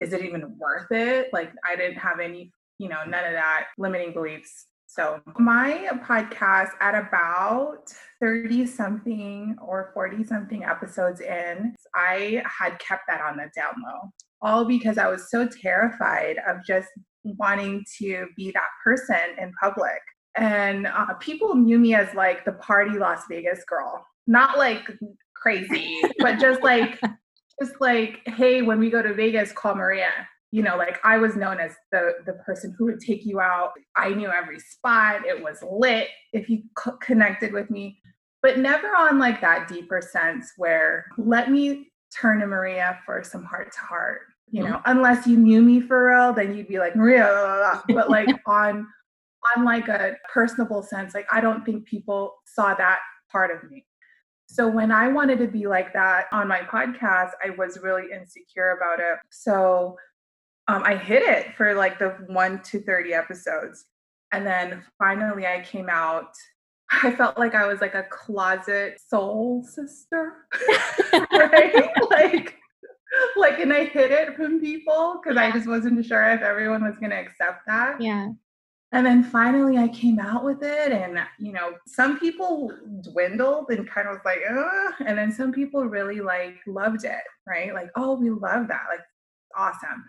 Is 0.00 0.12
it 0.12 0.24
even 0.24 0.56
worth 0.56 0.92
it? 0.92 1.30
Like, 1.32 1.50
I 1.68 1.74
didn't 1.74 1.98
have 1.98 2.20
any, 2.20 2.52
you 2.78 2.88
know, 2.88 3.02
none 3.04 3.24
of 3.24 3.32
that 3.32 3.66
limiting 3.76 4.12
beliefs. 4.12 4.66
So, 4.86 5.20
my 5.36 5.88
podcast 6.08 6.70
at 6.80 6.94
about 6.94 7.92
30 8.20 8.66
something 8.66 9.56
or 9.60 9.90
40 9.94 10.22
something 10.22 10.62
episodes 10.62 11.20
in, 11.20 11.74
I 11.96 12.44
had 12.46 12.78
kept 12.78 13.02
that 13.08 13.20
on 13.20 13.36
the 13.36 13.50
down 13.56 13.74
low 13.84 14.12
all 14.42 14.64
because 14.64 14.98
I 14.98 15.08
was 15.08 15.30
so 15.30 15.48
terrified 15.48 16.36
of 16.46 16.64
just 16.64 16.88
wanting 17.24 17.84
to 17.98 18.26
be 18.36 18.50
that 18.52 18.70
person 18.84 19.16
in 19.38 19.52
public. 19.60 20.00
And 20.36 20.86
uh, 20.86 21.14
people 21.14 21.54
knew 21.54 21.78
me 21.78 21.94
as 21.94 22.14
like 22.14 22.44
the 22.44 22.52
party 22.52 22.98
Las 22.98 23.22
Vegas 23.28 23.64
girl, 23.64 24.06
not 24.26 24.58
like 24.58 24.88
crazy, 25.34 26.00
but 26.20 26.38
just 26.38 26.62
like, 26.62 27.00
just 27.60 27.80
like, 27.80 28.20
hey, 28.26 28.62
when 28.62 28.78
we 28.78 28.90
go 28.90 29.02
to 29.02 29.12
Vegas, 29.14 29.52
call 29.52 29.74
Maria. 29.74 30.10
You 30.50 30.62
know, 30.62 30.78
like 30.78 30.98
I 31.04 31.18
was 31.18 31.36
known 31.36 31.60
as 31.60 31.72
the 31.92 32.12
the 32.24 32.32
person 32.32 32.74
who 32.78 32.86
would 32.86 33.00
take 33.00 33.26
you 33.26 33.38
out. 33.38 33.72
I 33.96 34.10
knew 34.10 34.30
every 34.30 34.58
spot. 34.60 35.26
It 35.26 35.42
was 35.42 35.62
lit 35.62 36.08
if 36.32 36.48
you 36.48 36.62
c- 36.82 36.90
connected 37.02 37.52
with 37.52 37.68
me, 37.68 38.00
but 38.40 38.58
never 38.58 38.86
on 38.96 39.18
like 39.18 39.42
that 39.42 39.68
deeper 39.68 40.00
sense 40.00 40.50
where 40.56 41.04
let 41.18 41.50
me 41.50 41.90
turn 42.18 42.40
to 42.40 42.46
Maria 42.46 42.98
for 43.04 43.22
some 43.22 43.44
heart 43.44 43.72
to 43.72 43.80
heart. 43.80 44.20
You 44.50 44.64
know, 44.64 44.76
mm-hmm. 44.76 44.90
unless 44.90 45.26
you 45.26 45.36
knew 45.36 45.60
me 45.62 45.80
for 45.80 46.08
real, 46.08 46.32
then 46.32 46.56
you'd 46.56 46.68
be 46.68 46.78
like 46.78 46.96
Maria. 46.96 47.24
Blah, 47.24 47.42
blah, 47.42 47.82
blah. 47.86 48.02
But 48.02 48.10
like 48.10 48.28
on 48.46 48.86
on 49.56 49.64
like 49.64 49.88
a 49.88 50.16
personable 50.32 50.82
sense, 50.82 51.14
like 51.14 51.26
I 51.32 51.40
don't 51.40 51.64
think 51.64 51.86
people 51.86 52.34
saw 52.46 52.74
that 52.74 52.98
part 53.30 53.50
of 53.50 53.70
me. 53.70 53.84
So 54.46 54.66
when 54.66 54.90
I 54.90 55.08
wanted 55.08 55.38
to 55.40 55.46
be 55.46 55.66
like 55.66 55.92
that 55.92 56.26
on 56.32 56.48
my 56.48 56.60
podcast, 56.60 57.32
I 57.44 57.50
was 57.50 57.78
really 57.82 58.06
insecure 58.12 58.70
about 58.70 58.98
it. 58.98 59.18
So 59.30 59.96
um, 60.68 60.82
I 60.84 60.96
hid 60.96 61.22
it 61.22 61.54
for 61.54 61.74
like 61.74 61.98
the 61.98 62.10
one 62.28 62.62
to 62.64 62.80
30 62.80 63.12
episodes. 63.12 63.84
And 64.32 64.46
then 64.46 64.82
finally 64.98 65.46
I 65.46 65.60
came 65.60 65.88
out 65.90 66.34
I 67.02 67.14
felt 67.14 67.38
like 67.38 67.54
I 67.54 67.66
was 67.66 67.80
like 67.80 67.94
a 67.94 68.04
closet 68.04 69.00
soul 69.08 69.62
sister, 69.62 70.46
right? 71.32 71.90
like, 72.10 72.56
like, 73.36 73.58
and 73.58 73.72
I 73.72 73.84
hid 73.84 74.10
it 74.10 74.36
from 74.36 74.60
people 74.60 75.20
because 75.22 75.36
I 75.36 75.50
just 75.50 75.66
wasn't 75.66 76.04
sure 76.04 76.30
if 76.30 76.40
everyone 76.42 76.84
was 76.84 76.98
going 76.98 77.10
to 77.10 77.16
accept 77.16 77.66
that. 77.66 78.00
Yeah. 78.00 78.30
And 78.92 79.04
then 79.04 79.22
finally 79.22 79.76
I 79.76 79.88
came 79.88 80.18
out 80.18 80.44
with 80.44 80.62
it 80.62 80.92
and 80.92 81.18
you 81.38 81.52
know, 81.52 81.74
some 81.86 82.18
people 82.18 82.72
dwindled 83.02 83.66
and 83.68 83.88
kind 83.88 84.08
of 84.08 84.14
was 84.14 84.22
like, 84.24 84.38
Ugh. 84.48 84.94
and 85.06 85.18
then 85.18 85.30
some 85.30 85.52
people 85.52 85.84
really 85.84 86.20
like 86.20 86.56
loved 86.66 87.04
it, 87.04 87.22
right? 87.46 87.74
Like, 87.74 87.90
oh, 87.96 88.14
we 88.14 88.30
love 88.30 88.66
that. 88.68 88.84
Like 88.90 89.04
awesome. 89.54 90.04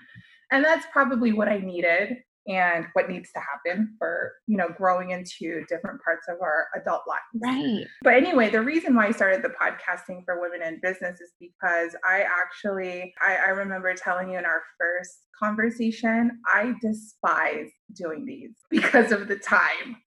And 0.51 0.63
that's 0.63 0.85
probably 0.93 1.33
what 1.33 1.49
I 1.49 1.57
needed 1.57 2.23
and 2.49 2.87
what 2.93 3.07
needs 3.07 3.31
to 3.31 3.39
happen 3.39 3.95
for 3.97 4.33
you 4.47 4.57
know 4.57 4.67
growing 4.75 5.11
into 5.11 5.63
different 5.69 6.01
parts 6.03 6.27
of 6.27 6.41
our 6.41 6.67
adult 6.75 7.03
lives. 7.07 7.21
Right. 7.41 7.85
But 8.03 8.15
anyway 8.15 8.49
the 8.49 8.61
reason 8.61 8.95
why 8.95 9.07
i 9.07 9.11
started 9.11 9.43
the 9.43 9.49
podcasting 9.49 10.25
for 10.25 10.41
women 10.41 10.61
in 10.65 10.79
business 10.81 11.21
is 11.21 11.31
because 11.39 11.95
i 12.07 12.23
actually 12.23 13.13
i, 13.25 13.37
I 13.47 13.49
remember 13.49 13.93
telling 13.93 14.31
you 14.31 14.37
in 14.37 14.45
our 14.45 14.61
first 14.77 15.25
conversation 15.41 16.39
i 16.47 16.73
despise 16.81 17.69
doing 17.95 18.25
these 18.25 18.51
because 18.69 19.11
of 19.11 19.27
the 19.27 19.37
time 19.37 19.97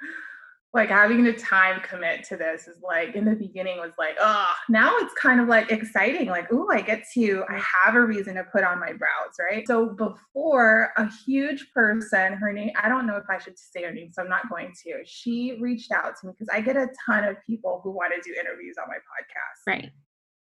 like 0.75 0.89
having 0.89 1.23
the 1.23 1.33
time 1.35 1.81
commit 1.83 2.25
to 2.25 2.37
this 2.37 2.67
is 2.67 2.77
like 2.83 3.15
in 3.15 3.25
the 3.25 3.35
beginning 3.35 3.79
was 3.79 3.93
like 3.99 4.17
oh 4.21 4.51
now 4.69 4.95
it's 4.99 5.13
kind 5.15 5.41
of 5.41 5.49
like 5.49 5.71
exciting 5.71 6.29
like 6.29 6.47
oh 6.53 6.69
i 6.73 6.81
get 6.81 7.05
to 7.13 7.45
i 7.49 7.63
have 7.85 7.95
a 7.95 8.01
reason 8.01 8.35
to 8.35 8.45
put 8.45 8.65
on 8.65 8.81
my 8.81 8.93
brows 8.93 9.35
right 9.39 9.67
so 9.67 9.91
before 9.91 10.93
a 10.97 11.09
huge 11.27 11.71
person 11.75 12.33
her 12.33 12.53
name 12.53 12.71
i 12.83 12.89
don't 12.89 13.07
know 13.07 13.17
if 13.17 13.25
i 13.29 13.39
should 13.39 13.59
say 13.59 13.83
her 13.83 13.93
name 13.93 14.11
so 14.13 14.23
i'm 14.23 14.29
not 14.29 14.49
going 14.49 14.73
to 14.83 14.95
she 15.05 15.59
reached 15.61 15.93
out 15.93 16.15
to 16.19 16.27
me 16.27 16.33
because 16.33 16.49
i 16.53 16.61
get 16.61 16.77
a 16.77 16.89
ton 17.07 17.25
of 17.25 17.37
people 17.47 17.81
who 17.85 17.91
want 17.91 18.13
to 18.15 18.21
do 18.29 18.35
interviews 18.39 18.77
on 18.81 18.89
my 18.89 18.97
podcast 18.97 19.67
right 19.67 19.93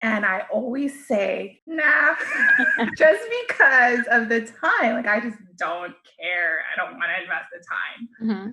and 0.04 0.26
I 0.26 0.46
always 0.52 1.08
say, 1.08 1.60
nah, 1.66 2.16
just 2.98 3.24
because 3.48 4.06
of 4.12 4.30
the 4.30 4.42
time. 4.42 4.94
Like, 4.94 5.08
I 5.08 5.20
just 5.20 5.38
don't 5.58 5.94
care. 6.20 6.60
I 6.72 6.78
don't 6.78 6.98
want 6.98 7.10
to 7.16 7.24
invest 7.24 7.46
the 7.52 7.64
time. 7.68 8.10
Mm-hmm. 8.22 8.52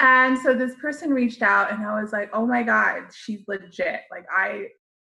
And 0.00 0.38
so 0.38 0.54
this 0.54 0.74
person 0.74 1.10
reached 1.10 1.42
out 1.42 1.72
and 1.72 1.84
I 1.84 2.00
was 2.00 2.12
like, 2.12 2.30
oh 2.32 2.46
my 2.46 2.62
God, 2.62 3.04
she's 3.14 3.42
legit. 3.48 4.00
Like, 4.10 4.26
I 4.34 4.66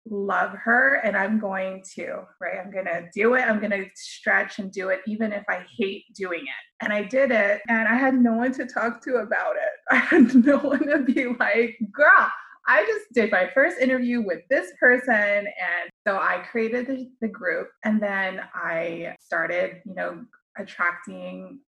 love 0.09 0.51
her 0.51 0.95
and 1.03 1.17
I'm 1.17 1.39
going 1.39 1.83
to, 1.95 2.21
right? 2.39 2.57
I'm 2.63 2.71
going 2.71 2.85
to 2.85 3.07
do 3.13 3.35
it. 3.35 3.41
I'm 3.41 3.59
going 3.59 3.71
to 3.71 3.85
stretch 3.95 4.59
and 4.59 4.71
do 4.71 4.89
it, 4.89 5.01
even 5.05 5.33
if 5.33 5.43
I 5.49 5.65
hate 5.77 6.05
doing 6.15 6.41
it. 6.41 6.83
And 6.83 6.93
I 6.93 7.03
did 7.03 7.31
it 7.31 7.61
and 7.67 7.87
I 7.87 7.95
had 7.95 8.15
no 8.15 8.33
one 8.33 8.53
to 8.53 8.65
talk 8.65 9.01
to 9.03 9.17
about 9.17 9.55
it. 9.55 9.71
I 9.91 9.95
had 9.95 10.33
no 10.45 10.57
one 10.57 10.87
to 10.87 10.99
be 10.99 11.27
like, 11.39 11.77
girl, 11.91 12.29
I 12.67 12.83
just 12.85 13.05
did 13.13 13.31
my 13.31 13.49
first 13.53 13.79
interview 13.79 14.21
with 14.21 14.41
this 14.49 14.71
person. 14.79 15.13
And 15.13 15.89
so 16.05 16.17
I 16.17 16.43
created 16.51 16.87
the, 16.87 17.09
the 17.21 17.27
group 17.27 17.69
and 17.83 18.01
then 18.01 18.41
I 18.53 19.15
started, 19.21 19.81
you 19.85 19.95
know, 19.95 20.25
attracting 20.57 21.59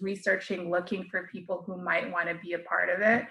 researching, 0.00 0.70
looking 0.70 1.06
for 1.10 1.28
people 1.32 1.62
who 1.66 1.82
might 1.82 2.10
want 2.10 2.28
to 2.28 2.34
be 2.42 2.54
a 2.54 2.58
part 2.60 2.88
of 2.88 3.00
it. 3.00 3.26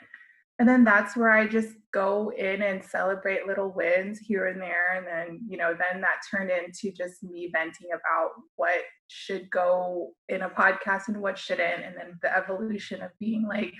And 0.59 0.69
then 0.69 0.83
that's 0.83 1.17
where 1.17 1.31
I 1.31 1.47
just 1.47 1.69
go 1.91 2.31
in 2.37 2.61
and 2.61 2.83
celebrate 2.83 3.47
little 3.47 3.71
wins 3.71 4.19
here 4.19 4.45
and 4.45 4.61
there. 4.61 4.95
And 4.95 5.07
then, 5.07 5.41
you 5.47 5.57
know, 5.57 5.69
then 5.73 6.01
that 6.01 6.21
turned 6.29 6.51
into 6.51 6.95
just 6.95 7.23
me 7.23 7.49
venting 7.51 7.87
about 7.93 8.29
what 8.57 8.81
should 9.07 9.49
go 9.49 10.11
in 10.29 10.43
a 10.43 10.49
podcast 10.49 11.07
and 11.07 11.19
what 11.19 11.39
shouldn't. 11.39 11.83
And 11.83 11.95
then 11.97 12.19
the 12.21 12.35
evolution 12.37 13.01
of 13.01 13.09
being 13.19 13.47
like, 13.47 13.73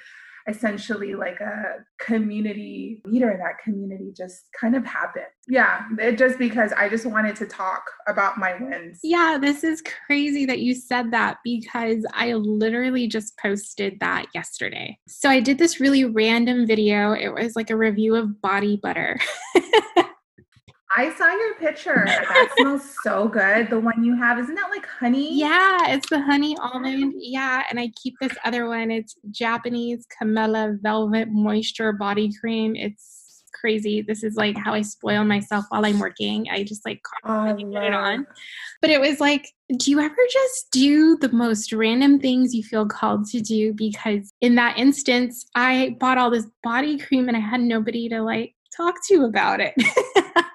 essentially 0.48 1.16
like 1.16 1.40
a 1.40 1.86
community 2.00 3.02
leader 3.06 3.32
in 3.32 3.40
that 3.40 3.60
community 3.64 4.12
just 4.16 4.46
kind 4.60 4.76
of 4.76 4.86
happened. 4.86 5.26
Yeah, 5.48 5.84
it 6.00 6.18
just 6.18 6.38
because 6.38 6.72
I 6.74 6.90
just 6.90 7.06
wanted 7.06 7.36
to 7.38 7.46
talk 7.46 7.84
about 8.08 8.38
my 8.38 8.56
wins. 8.60 9.00
Yeah, 9.04 9.38
this 9.40 9.64
is 9.64 9.84
crazy 10.06 10.46
that 10.46 10.60
you 10.60 10.74
said 10.74 11.12
that 11.12 11.38
because 11.44 12.06
I 12.14 12.34
literally 12.34 13.08
just 13.08 13.38
posted 13.38 14.00
that 14.00 14.28
yesterday. 14.34 14.98
So 15.08 15.30
I 15.30 15.40
did 15.40 15.58
this 15.58 15.80
really 15.80 16.06
random 16.06 16.66
video. 16.66 17.14
It 17.14 17.30
was 17.30 17.56
like 17.56 17.70
a 17.70 17.78
review 17.78 18.16
of 18.16 18.42
body 18.42 18.80
butter. 18.82 19.20
I 20.96 21.14
saw 21.16 21.30
your 21.30 21.56
picture. 21.56 22.04
That 22.06 22.50
smells 22.58 22.96
so 23.04 23.28
good. 23.28 23.70
The 23.70 23.80
one 23.80 24.04
you 24.04 24.16
have, 24.18 24.40
isn't 24.40 24.56
that 24.56 24.70
like 24.70 24.86
honey? 24.86 25.38
Yeah, 25.38 25.90
it's 25.90 26.10
the 26.10 26.22
honey 26.22 26.58
almond. 26.60 27.14
Yeah, 27.18 27.64
and 27.70 27.80
I 27.80 27.92
keep 28.02 28.16
this 28.20 28.34
other 28.44 28.68
one. 28.68 28.92
It's 28.92 29.16
Japanese 29.30 30.06
Camellia 30.18 30.78
Velvet 30.82 31.30
Moisture 31.32 31.94
Body 31.94 32.32
Cream. 32.40 32.76
It's 32.76 33.44
crazy. 33.62 34.02
This 34.02 34.24
is 34.24 34.36
like 34.36 34.58
how 34.58 34.74
I 34.74 34.82
spoil 34.82 35.24
myself 35.24 35.66
while 35.70 35.86
I'm 35.86 36.00
working. 36.00 36.48
I 36.52 36.64
just 36.64 36.86
like 36.86 37.02
oh, 37.24 37.56
put 37.56 37.84
it 37.84 37.94
on. 37.94 38.28
But 38.82 38.90
it 38.90 39.00
was 39.00 39.20
like, 39.22 39.48
do 39.78 39.92
you 39.92 40.00
ever 40.00 40.16
just 40.32 40.72
do 40.72 41.16
the 41.18 41.32
most 41.32 41.72
random 41.72 42.20
things 42.20 42.54
you 42.54 42.64
feel 42.64 42.88
called 42.88 43.28
to 43.28 43.40
do? 43.40 43.74
Because 43.74 44.34
in 44.42 44.56
that 44.56 44.78
instance, 44.78 45.46
I 45.56 45.96
bought 46.00 46.18
all 46.18 46.32
this 46.32 46.48
body 46.64 46.98
cream 46.98 47.28
and 47.28 47.38
I 47.38 47.42
had 47.42 47.62
nobody 47.62 48.10
to 48.10 48.22
like 48.22 48.56
talk 48.76 48.96
to 49.08 49.26
about 49.26 49.62
it. 49.62 49.76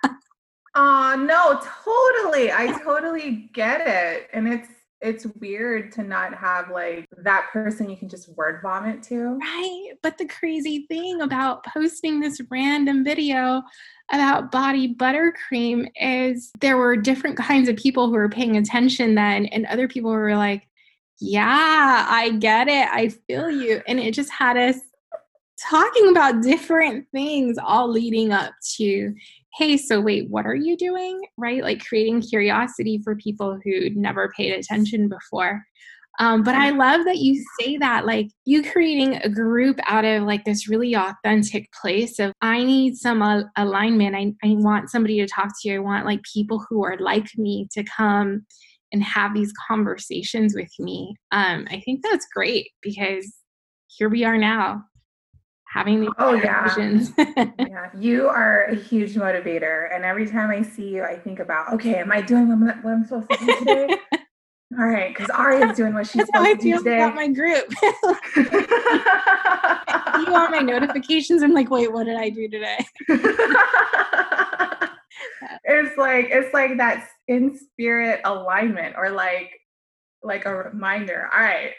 Uh 0.76 1.16
no, 1.16 1.58
totally. 1.84 2.52
I 2.52 2.78
totally 2.84 3.48
get 3.54 3.80
it. 3.86 4.28
And 4.34 4.46
it's 4.46 4.68
it's 5.00 5.26
weird 5.40 5.90
to 5.92 6.02
not 6.02 6.34
have 6.34 6.70
like 6.70 7.06
that 7.18 7.48
person 7.50 7.88
you 7.88 7.96
can 7.96 8.10
just 8.10 8.28
word 8.36 8.60
vomit 8.62 9.02
to. 9.04 9.38
Right. 9.38 9.92
But 10.02 10.18
the 10.18 10.26
crazy 10.26 10.86
thing 10.86 11.22
about 11.22 11.64
posting 11.64 12.20
this 12.20 12.40
random 12.50 13.04
video 13.04 13.62
about 14.12 14.52
body 14.52 14.94
buttercream 14.94 15.88
is 15.96 16.50
there 16.60 16.76
were 16.76 16.96
different 16.96 17.38
kinds 17.38 17.70
of 17.70 17.76
people 17.76 18.06
who 18.08 18.12
were 18.12 18.28
paying 18.28 18.58
attention 18.58 19.14
then, 19.14 19.46
and 19.46 19.64
other 19.66 19.88
people 19.88 20.10
were 20.10 20.36
like, 20.36 20.68
Yeah, 21.20 22.06
I 22.06 22.32
get 22.32 22.68
it. 22.68 22.86
I 22.90 23.08
feel 23.26 23.50
you. 23.50 23.80
And 23.88 23.98
it 23.98 24.12
just 24.12 24.30
had 24.30 24.58
us 24.58 24.76
talking 25.58 26.10
about 26.10 26.42
different 26.42 27.06
things 27.12 27.56
all 27.58 27.88
leading 27.90 28.30
up 28.32 28.52
to 28.76 29.14
hey, 29.56 29.76
so 29.76 30.00
wait, 30.00 30.28
what 30.28 30.46
are 30.46 30.54
you 30.54 30.76
doing? 30.76 31.20
Right? 31.38 31.62
Like 31.62 31.84
creating 31.84 32.22
curiosity 32.22 33.00
for 33.02 33.16
people 33.16 33.58
who'd 33.64 33.96
never 33.96 34.32
paid 34.36 34.52
attention 34.52 35.08
before. 35.08 35.62
Um, 36.18 36.42
but 36.42 36.54
I 36.54 36.70
love 36.70 37.04
that 37.04 37.18
you 37.18 37.44
say 37.60 37.76
that, 37.76 38.06
like 38.06 38.28
you 38.46 38.62
creating 38.62 39.16
a 39.16 39.28
group 39.28 39.78
out 39.84 40.04
of 40.04 40.22
like 40.22 40.44
this 40.44 40.68
really 40.68 40.94
authentic 40.94 41.70
place 41.72 42.18
of 42.18 42.32
I 42.40 42.64
need 42.64 42.96
some 42.96 43.20
uh, 43.20 43.42
alignment. 43.56 44.14
I, 44.16 44.32
I 44.42 44.54
want 44.56 44.90
somebody 44.90 45.20
to 45.20 45.26
talk 45.26 45.50
to. 45.60 45.74
I 45.74 45.78
want 45.78 46.06
like 46.06 46.20
people 46.32 46.64
who 46.68 46.84
are 46.84 46.96
like 46.98 47.26
me 47.36 47.68
to 47.72 47.84
come 47.84 48.46
and 48.92 49.02
have 49.02 49.34
these 49.34 49.52
conversations 49.68 50.54
with 50.54 50.70
me. 50.78 51.14
Um, 51.32 51.66
I 51.70 51.82
think 51.84 52.02
that's 52.02 52.26
great 52.32 52.70
because 52.80 53.34
here 53.88 54.08
we 54.08 54.24
are 54.24 54.38
now 54.38 54.84
having 55.76 56.00
these 56.00 56.10
oh 56.18 56.32
yeah. 56.32 56.74
yeah 57.58 57.90
you 57.98 58.28
are 58.28 58.64
a 58.64 58.74
huge 58.74 59.14
motivator 59.14 59.94
and 59.94 60.04
every 60.04 60.26
time 60.26 60.50
i 60.50 60.62
see 60.62 60.88
you 60.88 61.02
i 61.04 61.14
think 61.14 61.38
about 61.38 61.70
okay 61.72 61.96
am 61.96 62.10
i 62.10 62.22
doing 62.22 62.48
what 62.48 62.76
i'm, 62.84 63.04
supposed 63.04 63.28
to 63.30 63.36
do 63.36 63.58
today? 63.58 63.96
All 64.78 64.84
right 64.84 65.14
because 65.14 65.30
Ari 65.30 65.62
is 65.62 65.76
doing 65.76 65.94
what 65.94 66.06
she's 66.08 66.26
supposed 66.34 66.60
to 66.60 66.70
do 66.70 66.78
today. 66.78 66.96
about 66.96 67.14
my 67.14 67.28
group. 67.28 67.72
You 70.26 70.32
want 70.32 70.50
my 70.50 70.58
notifications? 70.60 71.42
I'm 71.42 71.52
like 71.52 71.70
wait 71.70 71.92
what 71.92 72.04
did 72.04 72.16
i 72.16 72.30
do 72.30 72.48
today? 72.48 72.84
It's 75.64 75.96
like 75.98 76.28
it's 76.30 76.52
like 76.54 76.76
that 76.78 77.08
in 77.28 77.58
spirit 77.58 78.20
alignment 78.24 78.94
or 78.96 79.10
like 79.10 79.52
like 80.22 80.46
a 80.46 80.54
reminder 80.54 81.28
all 81.32 81.40
right 81.40 81.72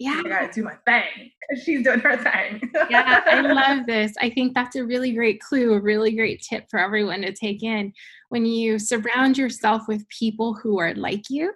yeah. 0.00 0.22
I 0.24 0.28
gotta 0.28 0.50
do 0.50 0.62
my 0.62 0.74
thing 0.86 1.30
because 1.40 1.62
she's 1.62 1.84
doing 1.84 2.00
her 2.00 2.16
thing. 2.16 2.72
yeah, 2.88 3.20
I 3.26 3.40
love 3.42 3.86
this. 3.86 4.14
I 4.18 4.30
think 4.30 4.54
that's 4.54 4.74
a 4.74 4.84
really 4.84 5.12
great 5.12 5.40
clue, 5.40 5.74
a 5.74 5.80
really 5.80 6.16
great 6.16 6.42
tip 6.42 6.64
for 6.70 6.80
everyone 6.80 7.20
to 7.20 7.32
take 7.32 7.62
in. 7.62 7.92
When 8.30 8.46
you 8.46 8.78
surround 8.78 9.36
yourself 9.36 9.82
with 9.86 10.08
people 10.08 10.54
who 10.54 10.80
are 10.80 10.94
like 10.94 11.28
you, 11.28 11.52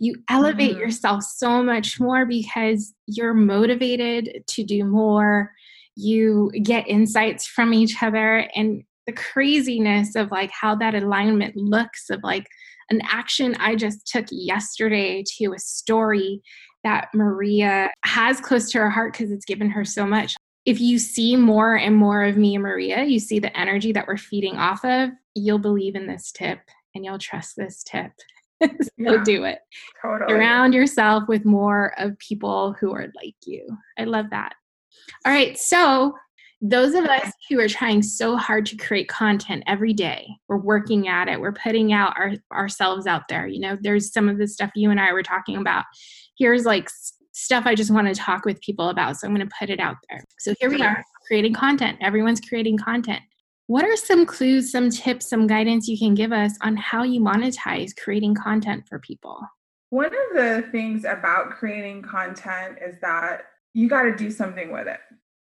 you 0.00 0.16
elevate 0.28 0.72
mm-hmm. 0.72 0.80
yourself 0.80 1.22
so 1.22 1.62
much 1.62 2.00
more 2.00 2.26
because 2.26 2.92
you're 3.06 3.32
motivated 3.32 4.42
to 4.48 4.64
do 4.64 4.84
more. 4.84 5.52
You 5.94 6.50
get 6.64 6.88
insights 6.88 7.46
from 7.46 7.72
each 7.72 8.02
other 8.02 8.48
and 8.56 8.82
the 9.06 9.12
craziness 9.12 10.16
of 10.16 10.32
like 10.32 10.50
how 10.50 10.74
that 10.76 10.96
alignment 10.96 11.56
looks 11.56 12.10
of 12.10 12.20
like 12.24 12.48
an 12.90 13.00
action 13.08 13.54
I 13.60 13.76
just 13.76 14.04
took 14.04 14.26
yesterday 14.30 15.22
to 15.38 15.52
a 15.52 15.58
story 15.60 16.42
that 16.84 17.08
Maria 17.14 17.90
has 18.04 18.40
close 18.40 18.70
to 18.70 18.78
her 18.78 18.90
heart 18.90 19.12
because 19.12 19.32
it's 19.32 19.44
given 19.44 19.70
her 19.70 19.84
so 19.84 20.06
much. 20.06 20.36
If 20.64 20.80
you 20.80 20.98
see 20.98 21.36
more 21.36 21.76
and 21.76 21.96
more 21.96 22.22
of 22.22 22.36
me 22.36 22.54
and 22.54 22.62
Maria, 22.62 23.04
you 23.04 23.18
see 23.18 23.38
the 23.38 23.56
energy 23.58 23.92
that 23.92 24.06
we're 24.06 24.16
feeding 24.16 24.56
off 24.56 24.84
of, 24.84 25.10
you'll 25.34 25.58
believe 25.58 25.94
in 25.94 26.06
this 26.06 26.30
tip 26.32 26.60
and 26.94 27.04
you'll 27.04 27.18
trust 27.18 27.56
this 27.56 27.82
tip. 27.82 28.12
so 28.62 28.68
yeah, 28.96 29.22
do 29.24 29.44
it. 29.44 29.58
Totally. 30.00 30.30
Surround 30.30 30.72
yourself 30.72 31.24
with 31.28 31.44
more 31.44 31.92
of 31.98 32.18
people 32.18 32.74
who 32.74 32.94
are 32.94 33.12
like 33.16 33.34
you. 33.44 33.66
I 33.98 34.04
love 34.04 34.26
that. 34.30 34.54
All 35.26 35.32
right. 35.32 35.58
So, 35.58 36.14
those 36.66 36.94
of 36.94 37.04
us 37.04 37.30
who 37.50 37.60
are 37.60 37.68
trying 37.68 38.02
so 38.02 38.38
hard 38.38 38.64
to 38.64 38.74
create 38.76 39.06
content 39.06 39.62
every 39.66 39.92
day 39.92 40.26
we're 40.48 40.56
working 40.56 41.08
at 41.08 41.28
it 41.28 41.38
we're 41.38 41.52
putting 41.52 41.92
out 41.92 42.14
our, 42.16 42.32
ourselves 42.50 43.06
out 43.06 43.28
there 43.28 43.46
you 43.46 43.60
know 43.60 43.76
there's 43.82 44.10
some 44.10 44.30
of 44.30 44.38
the 44.38 44.48
stuff 44.48 44.70
you 44.74 44.90
and 44.90 44.98
i 44.98 45.12
were 45.12 45.22
talking 45.22 45.58
about. 45.58 45.84
Here's 46.38 46.64
like 46.64 46.88
stuff 47.32 47.66
i 47.66 47.74
just 47.74 47.90
want 47.90 48.08
to 48.08 48.14
talk 48.14 48.46
with 48.46 48.60
people 48.62 48.88
about 48.88 49.16
so 49.16 49.26
i'm 49.26 49.34
going 49.34 49.46
to 49.46 49.54
put 49.58 49.68
it 49.68 49.78
out 49.78 49.96
there. 50.08 50.24
So 50.38 50.54
here 50.58 50.70
we 50.70 50.80
are 50.80 51.04
creating 51.26 51.52
content 51.52 51.98
everyone's 52.00 52.40
creating 52.40 52.78
content. 52.78 53.20
What 53.66 53.84
are 53.84 53.96
some 53.96 54.24
clues 54.24 54.72
some 54.72 54.88
tips 54.88 55.28
some 55.28 55.46
guidance 55.46 55.86
you 55.86 55.98
can 55.98 56.14
give 56.14 56.32
us 56.32 56.56
on 56.62 56.76
how 56.76 57.02
you 57.02 57.20
monetize 57.20 57.90
creating 57.94 58.36
content 58.36 58.84
for 58.88 58.98
people? 59.00 59.38
One 59.90 60.06
of 60.06 60.34
the 60.34 60.66
things 60.72 61.04
about 61.04 61.50
creating 61.50 62.02
content 62.02 62.78
is 62.84 62.96
that 63.02 63.42
you 63.74 63.88
got 63.88 64.04
to 64.04 64.16
do 64.16 64.30
something 64.30 64.72
with 64.72 64.86
it 64.86 65.00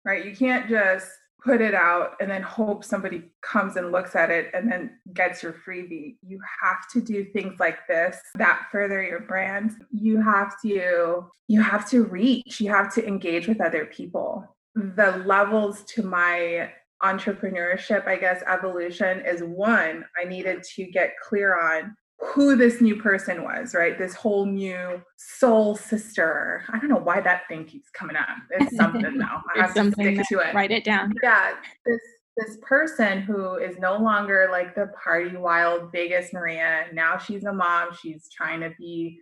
right? 0.06 0.25
You 0.25 0.34
can't 0.34 0.68
just 0.68 1.08
put 1.44 1.60
it 1.60 1.75
out 1.75 2.12
and 2.20 2.30
then 2.30 2.42
hope 2.42 2.82
somebody 2.84 3.25
comes 3.42 3.76
and 3.76 3.92
looks 3.92 4.16
at 4.16 4.30
it 4.30 4.50
and 4.54 4.70
then 4.70 4.98
gets 5.12 5.42
your 5.42 5.52
freebie. 5.52 6.16
You 6.26 6.40
have 6.62 6.88
to 6.92 7.00
do 7.00 7.25
things 7.25 7.60
like 7.60 7.86
this 7.86 8.16
that 8.36 8.66
further 8.72 9.02
your 9.02 9.20
brand. 9.20 9.72
You 9.90 10.20
have 10.22 10.54
to 10.62 11.26
you 11.48 11.60
have 11.60 11.88
to 11.90 12.04
reach, 12.04 12.60
you 12.60 12.70
have 12.70 12.92
to 12.94 13.06
engage 13.06 13.46
with 13.48 13.60
other 13.60 13.84
people. 13.86 14.56
The 14.75 15.22
levels 15.26 15.82
to 15.94 16.02
my 16.02 16.72
entrepreneurship, 17.02 18.06
I 18.06 18.16
guess 18.16 18.42
evolution 18.48 19.25
is 19.26 19.42
one, 19.42 20.04
I 20.20 20.25
needed 20.25 20.62
to 20.75 20.84
get 20.84 21.12
clear 21.22 21.58
on 21.58 21.94
who 22.20 22.56
this 22.56 22.80
new 22.80 22.96
person 22.96 23.42
was, 23.44 23.75
right? 23.75 23.99
This 23.99 24.14
whole 24.14 24.46
new 24.46 25.02
soul 25.16 25.76
sister. 25.76 26.64
I 26.70 26.78
don't 26.78 26.88
know 26.88 26.96
why 26.96 27.20
that 27.20 27.42
thing 27.49 27.64
keeps 27.64 27.90
coming 27.90 28.16
up. 28.16 28.28
It's 28.50 28.76
something 28.76 29.18
though. 29.18 29.40
I 29.54 29.66
have 29.66 29.75
to 29.75 29.92
stick 29.92 30.20
to 30.28 30.38
it. 30.38 30.54
Write 30.54 30.70
it 30.70 30.85
down. 30.85 31.12
Yeah. 31.23 31.54
This 31.85 32.00
this 32.37 32.58
person 32.61 33.23
who 33.23 33.54
is 33.54 33.78
no 33.78 33.96
longer 33.96 34.49
like 34.50 34.75
the 34.75 34.90
party 35.02 35.37
wild 35.37 35.90
Vegas 35.90 36.32
Maria. 36.35 36.87
Now 36.92 37.16
she's 37.16 37.44
a 37.44 37.52
mom. 37.52 37.88
She's 38.00 38.28
trying 38.30 38.61
to 38.61 38.73
be 38.78 39.20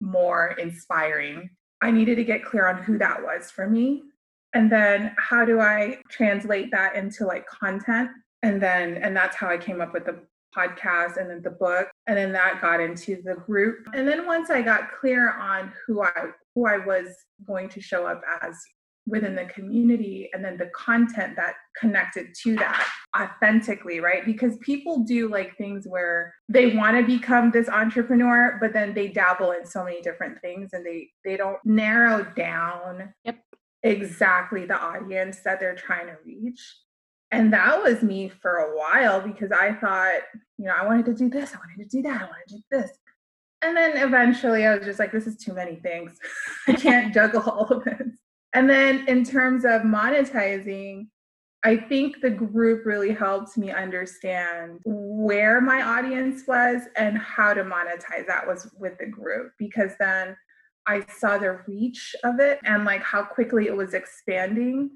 more 0.00 0.54
inspiring. 0.58 1.48
I 1.80 1.90
needed 1.90 2.16
to 2.16 2.24
get 2.24 2.44
clear 2.44 2.68
on 2.68 2.82
who 2.82 2.98
that 2.98 3.22
was 3.22 3.50
for 3.50 3.66
me. 3.66 4.02
And 4.52 4.70
then 4.70 5.14
how 5.16 5.44
do 5.44 5.60
I 5.60 5.98
translate 6.10 6.70
that 6.72 6.96
into 6.96 7.24
like 7.24 7.46
content? 7.46 8.10
And 8.42 8.60
then, 8.60 8.96
and 8.96 9.16
that's 9.16 9.36
how 9.36 9.48
I 9.48 9.56
came 9.56 9.80
up 9.80 9.94
with 9.94 10.04
the 10.04 10.18
podcast 10.56 11.16
and 11.16 11.30
then 11.30 11.42
the 11.42 11.50
book 11.50 11.88
and 12.06 12.16
then 12.16 12.32
that 12.32 12.60
got 12.60 12.80
into 12.80 13.22
the 13.22 13.34
group. 13.34 13.86
And 13.94 14.06
then 14.06 14.26
once 14.26 14.50
i 14.50 14.62
got 14.62 14.92
clear 14.98 15.32
on 15.34 15.72
who 15.86 16.02
i 16.02 16.10
who 16.54 16.66
i 16.66 16.78
was 16.78 17.08
going 17.46 17.68
to 17.70 17.80
show 17.80 18.06
up 18.06 18.22
as 18.42 18.56
within 19.06 19.34
the 19.34 19.46
community 19.46 20.28
and 20.32 20.44
then 20.44 20.56
the 20.56 20.70
content 20.74 21.34
that 21.34 21.54
connected 21.78 22.28
to 22.42 22.54
that 22.56 22.86
authentically 23.18 24.00
right? 24.00 24.24
Because 24.24 24.56
people 24.58 25.00
do 25.00 25.28
like 25.28 25.56
things 25.56 25.86
where 25.86 26.34
they 26.48 26.76
want 26.76 26.96
to 26.96 27.04
become 27.04 27.50
this 27.50 27.68
entrepreneur 27.68 28.58
but 28.60 28.72
then 28.72 28.94
they 28.94 29.08
dabble 29.08 29.52
in 29.52 29.66
so 29.66 29.84
many 29.84 30.00
different 30.02 30.40
things 30.40 30.70
and 30.72 30.84
they 30.84 31.08
they 31.24 31.36
don't 31.36 31.58
narrow 31.64 32.24
down 32.36 33.12
yep. 33.24 33.38
exactly 33.82 34.66
the 34.66 34.78
audience 34.78 35.40
that 35.44 35.58
they're 35.58 35.74
trying 35.74 36.06
to 36.06 36.16
reach 36.24 36.60
and 37.32 37.52
that 37.52 37.82
was 37.82 38.02
me 38.02 38.28
for 38.28 38.56
a 38.56 38.76
while 38.76 39.20
because 39.20 39.52
I 39.52 39.72
thought, 39.74 40.20
you 40.58 40.66
know, 40.66 40.74
I 40.74 40.84
wanted 40.84 41.06
to 41.06 41.14
do 41.14 41.28
this, 41.28 41.54
I 41.54 41.58
wanted 41.58 41.88
to 41.88 41.96
do 41.96 42.02
that, 42.02 42.22
I 42.22 42.24
wanted 42.24 42.48
to 42.48 42.54
do 42.56 42.62
this. 42.70 42.90
And 43.62 43.76
then 43.76 43.96
eventually 43.96 44.66
I 44.66 44.74
was 44.74 44.84
just 44.84 44.98
like, 44.98 45.12
this 45.12 45.26
is 45.26 45.36
too 45.36 45.52
many 45.52 45.76
things. 45.76 46.18
I 46.68 46.72
can't 46.72 47.14
juggle 47.14 47.42
all 47.42 47.66
of 47.66 47.84
this. 47.84 48.08
And 48.52 48.68
then 48.68 49.06
in 49.06 49.24
terms 49.24 49.64
of 49.64 49.82
monetizing, 49.82 51.06
I 51.62 51.76
think 51.76 52.20
the 52.20 52.30
group 52.30 52.86
really 52.86 53.12
helped 53.12 53.56
me 53.58 53.70
understand 53.70 54.80
where 54.84 55.60
my 55.60 55.82
audience 55.82 56.46
was 56.48 56.82
and 56.96 57.18
how 57.18 57.52
to 57.52 57.62
monetize 57.62 58.26
that 58.26 58.46
was 58.46 58.70
with 58.78 58.96
the 58.98 59.06
group 59.06 59.52
because 59.58 59.92
then 60.00 60.36
I 60.86 61.04
saw 61.18 61.36
the 61.36 61.60
reach 61.68 62.16
of 62.24 62.40
it 62.40 62.60
and 62.64 62.86
like 62.86 63.02
how 63.02 63.22
quickly 63.22 63.66
it 63.66 63.76
was 63.76 63.92
expanding 63.92 64.90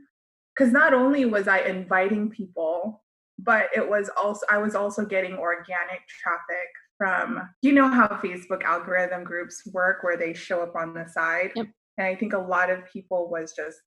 because 0.55 0.73
not 0.73 0.95
only 0.95 1.25
was 1.25 1.49
I 1.49 1.61
inviting 1.61 2.31
people, 2.31 3.03
but 3.39 3.69
it 3.75 3.89
was 3.89 4.11
also 4.17 4.47
I 4.51 4.59
was 4.59 4.75
also 4.75 5.05
getting 5.05 5.35
organic 5.35 6.07
traffic 6.09 6.69
from 6.97 7.49
you 7.63 7.73
know 7.73 7.89
how 7.89 8.07
Facebook 8.23 8.63
algorithm 8.63 9.25
groups 9.25 9.63
work 9.73 10.03
where 10.03 10.17
they 10.17 10.33
show 10.33 10.63
up 10.63 10.77
on 10.77 10.95
the 10.95 11.07
side. 11.09 11.51
Yep. 11.57 11.67
And 11.99 12.07
I 12.07 12.15
think 12.15 12.33
a 12.33 12.39
lot 12.39 12.71
of 12.71 12.87
people 12.93 13.29
was 13.31 13.53
just 13.55 13.79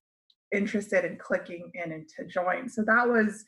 interested 0.52 1.04
in 1.04 1.18
clicking 1.18 1.70
in 1.74 1.92
and 1.92 2.08
to 2.16 2.26
join. 2.26 2.68
So 2.68 2.82
that 2.86 3.08
was 3.08 3.44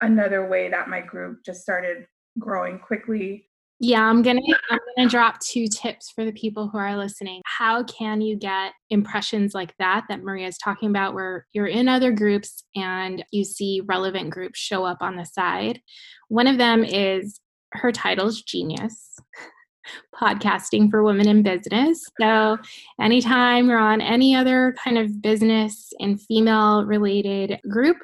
another 0.00 0.48
way 0.48 0.68
that 0.68 0.88
my 0.88 1.00
group 1.00 1.44
just 1.44 1.62
started 1.62 2.06
growing 2.38 2.78
quickly 2.78 3.49
yeah, 3.82 4.02
I'm 4.02 4.22
to 4.22 4.58
I'm 4.70 4.78
to 4.98 5.08
drop 5.08 5.40
two 5.40 5.66
tips 5.66 6.10
for 6.10 6.26
the 6.26 6.32
people 6.32 6.68
who 6.68 6.76
are 6.76 6.98
listening. 6.98 7.40
How 7.46 7.82
can 7.84 8.20
you 8.20 8.36
get 8.36 8.72
impressions 8.90 9.54
like 9.54 9.74
that 9.78 10.04
that 10.10 10.22
Maria 10.22 10.48
is 10.48 10.58
talking 10.58 10.90
about 10.90 11.14
where 11.14 11.46
you're 11.54 11.66
in 11.66 11.88
other 11.88 12.12
groups 12.12 12.62
and 12.76 13.24
you 13.32 13.42
see 13.42 13.80
relevant 13.86 14.28
groups 14.28 14.58
show 14.58 14.84
up 14.84 14.98
on 15.00 15.16
the 15.16 15.24
side? 15.24 15.80
One 16.28 16.46
of 16.46 16.58
them 16.58 16.84
is 16.84 17.40
her 17.72 17.90
title's 17.90 18.42
Genius. 18.42 19.16
Podcasting 20.14 20.90
for 20.90 21.02
women 21.02 21.26
in 21.26 21.42
business. 21.42 22.04
So, 22.20 22.58
anytime 23.00 23.68
you're 23.68 23.78
on 23.78 24.02
any 24.02 24.36
other 24.36 24.74
kind 24.84 24.98
of 24.98 25.22
business 25.22 25.90
and 25.98 26.20
female 26.20 26.84
related 26.84 27.58
group, 27.68 27.96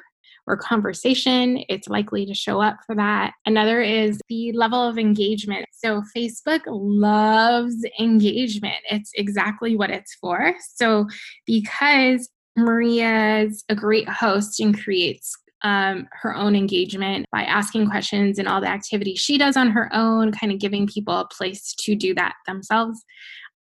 or 0.47 0.57
conversation, 0.57 1.63
it's 1.69 1.87
likely 1.87 2.25
to 2.25 2.33
show 2.33 2.61
up 2.61 2.77
for 2.85 2.95
that. 2.95 3.33
Another 3.45 3.81
is 3.81 4.19
the 4.29 4.51
level 4.53 4.81
of 4.81 4.97
engagement. 4.97 5.65
So, 5.73 6.01
Facebook 6.15 6.61
loves 6.67 7.75
engagement, 7.99 8.77
it's 8.89 9.11
exactly 9.15 9.75
what 9.75 9.89
it's 9.89 10.15
for. 10.15 10.53
So, 10.75 11.07
because 11.45 12.29
Maria's 12.55 13.63
a 13.69 13.75
great 13.75 14.09
host 14.09 14.59
and 14.59 14.77
creates 14.77 15.35
um, 15.63 16.07
her 16.11 16.35
own 16.35 16.55
engagement 16.55 17.25
by 17.31 17.43
asking 17.43 17.89
questions 17.89 18.39
and 18.39 18.47
all 18.47 18.61
the 18.61 18.67
activities 18.67 19.19
she 19.19 19.37
does 19.37 19.57
on 19.57 19.69
her 19.69 19.89
own, 19.93 20.31
kind 20.31 20.51
of 20.51 20.59
giving 20.59 20.87
people 20.87 21.15
a 21.15 21.27
place 21.27 21.73
to 21.79 21.95
do 21.95 22.13
that 22.15 22.33
themselves. 22.45 23.03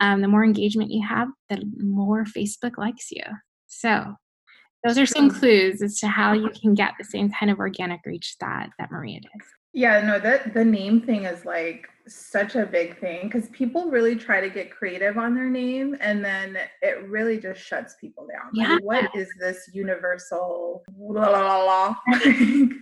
Um, 0.00 0.20
the 0.20 0.28
more 0.28 0.44
engagement 0.44 0.90
you 0.90 1.06
have, 1.06 1.28
the 1.48 1.62
more 1.78 2.24
Facebook 2.24 2.76
likes 2.76 3.10
you. 3.10 3.22
So 3.66 4.14
those 4.86 4.98
are 4.98 5.06
some 5.06 5.30
clues 5.30 5.82
as 5.82 5.98
to 6.00 6.06
how 6.06 6.32
you 6.32 6.50
can 6.50 6.74
get 6.74 6.92
the 6.98 7.04
same 7.04 7.30
kind 7.30 7.50
of 7.50 7.58
organic 7.58 8.00
reach 8.06 8.36
that 8.40 8.70
that 8.78 8.90
Maria 8.90 9.20
does. 9.20 9.48
Yeah, 9.72 10.00
no, 10.00 10.18
that 10.20 10.54
the 10.54 10.64
name 10.64 11.02
thing 11.02 11.24
is 11.24 11.44
like 11.44 11.86
such 12.08 12.54
a 12.54 12.64
big 12.64 12.98
thing 13.00 13.22
because 13.24 13.48
people 13.50 13.90
really 13.90 14.14
try 14.14 14.40
to 14.40 14.48
get 14.48 14.70
creative 14.70 15.18
on 15.18 15.34
their 15.34 15.50
name 15.50 15.96
and 16.00 16.24
then 16.24 16.56
it 16.82 17.06
really 17.08 17.38
just 17.38 17.60
shuts 17.60 17.96
people 18.00 18.26
down. 18.26 18.50
Yeah. 18.54 18.74
Like, 18.74 18.84
what 18.84 19.16
is 19.16 19.28
this 19.40 19.68
universal 19.72 20.84
blah, 20.96 21.28
blah, 21.28 21.96
blah, 22.14 22.26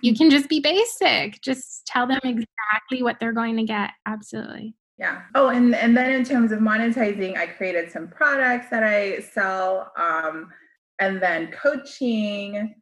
you 0.03 0.15
can 0.15 0.31
just 0.31 0.49
be 0.49 0.61
basic. 0.61 1.41
Just 1.41 1.87
tell 1.87 2.07
them 2.07 2.21
exactly 2.23 3.03
what 3.03 3.19
they're 3.19 3.33
going 3.33 3.57
to 3.57 3.65
get. 3.65 3.91
Absolutely. 4.07 4.77
Yeah. 4.99 5.23
Oh, 5.35 5.49
and 5.49 5.75
and 5.75 5.97
then 5.97 6.13
in 6.13 6.25
terms 6.25 6.53
of 6.53 6.61
monetizing, 6.61 7.37
I 7.37 7.49
created 7.49 7.91
some 7.91 8.07
products 8.07 8.71
that 8.71 8.85
I 8.85 9.21
sell. 9.21 9.91
Um, 9.97 10.53
and 11.01 11.23
then 11.23 11.51
coaching. 11.51 12.75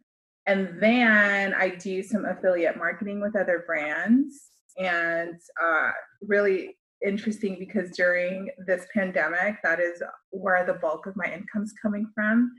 And 0.46 0.80
then 0.80 1.54
I 1.54 1.70
do 1.70 2.02
some 2.02 2.24
affiliate 2.24 2.76
marketing 2.76 3.20
with 3.20 3.36
other 3.36 3.64
brands. 3.66 4.48
And 4.78 5.40
uh, 5.62 5.90
really 6.22 6.76
interesting 7.04 7.56
because 7.58 7.90
during 7.96 8.50
this 8.66 8.86
pandemic, 8.94 9.56
that 9.62 9.80
is 9.80 10.02
where 10.30 10.64
the 10.64 10.74
bulk 10.74 11.06
of 11.06 11.16
my 11.16 11.32
income's 11.32 11.74
coming 11.80 12.10
from 12.14 12.52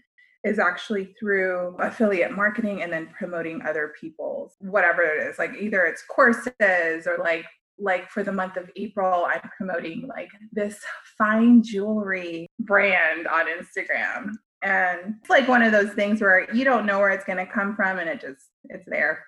is 0.44 0.60
actually 0.60 1.16
through 1.20 1.76
affiliate 1.80 2.36
marketing 2.36 2.84
and 2.84 2.92
then 2.92 3.10
promoting 3.18 3.62
other 3.62 3.94
people's 4.00 4.56
whatever 4.60 5.02
it 5.02 5.26
is 5.26 5.40
like 5.40 5.54
either 5.58 5.86
it's 5.86 6.04
courses 6.04 7.08
or 7.08 7.18
like 7.18 7.46
like 7.80 8.10
for 8.10 8.24
the 8.24 8.32
month 8.32 8.58
of 8.58 8.70
April, 8.76 9.26
I'm 9.26 9.50
promoting 9.58 10.08
like 10.08 10.30
this 10.52 10.80
fine 11.18 11.64
jewelry 11.64 12.48
brand 12.60 13.28
on 13.28 13.46
Instagram 13.48 14.32
and 14.64 15.16
it's 15.20 15.30
like 15.30 15.48
one 15.48 15.62
of 15.62 15.72
those 15.72 15.92
things 15.94 16.22
where 16.22 16.52
you 16.54 16.64
don't 16.64 16.86
know 16.86 17.00
where 17.00 17.10
it's 17.10 17.26
going 17.26 17.38
to 17.38 17.46
come 17.46 17.76
from 17.76 18.00
and 18.00 18.10
it 18.10 18.22
just 18.22 18.48
it's 18.70 18.86
there. 18.88 19.26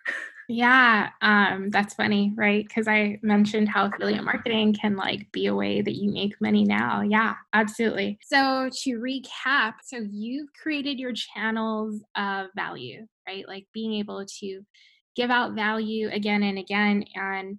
Yeah 0.48 1.10
um 1.21 1.71
that's 1.71 1.95
funny 1.95 2.32
right? 2.36 2.65
Because 2.67 2.88
i 2.88 3.19
mentioned 3.24 3.67
how 3.67 3.88
affiliate 3.88 4.24
marketing 4.24 4.76
can 4.80 4.95
like 4.95 5.32
be 5.32 5.48
a 5.48 5.56
way 5.56 5.82
that 5.82 5.95
you 5.95 6.12
make 6.12 6.39
money 6.39 6.63
now. 6.63 7.02
Yeah 7.02 7.34
absolutely. 7.54 8.19
So 8.24 8.69
to 8.84 9.00
recap 9.00 9.74
so 9.84 9.98
you've 9.98 10.50
created 10.62 11.00
your 11.00 11.13
channels 11.13 12.02
of 12.15 12.48
value 12.56 13.08
right? 13.28 13.48
Like 13.48 13.65
being 13.74 13.93
able 13.93 14.24
to 14.39 14.62
give 15.15 15.32
out 15.32 15.54
value 15.54 16.10
again 16.12 16.43
and 16.43 16.60
again 16.60 17.06
and 17.15 17.58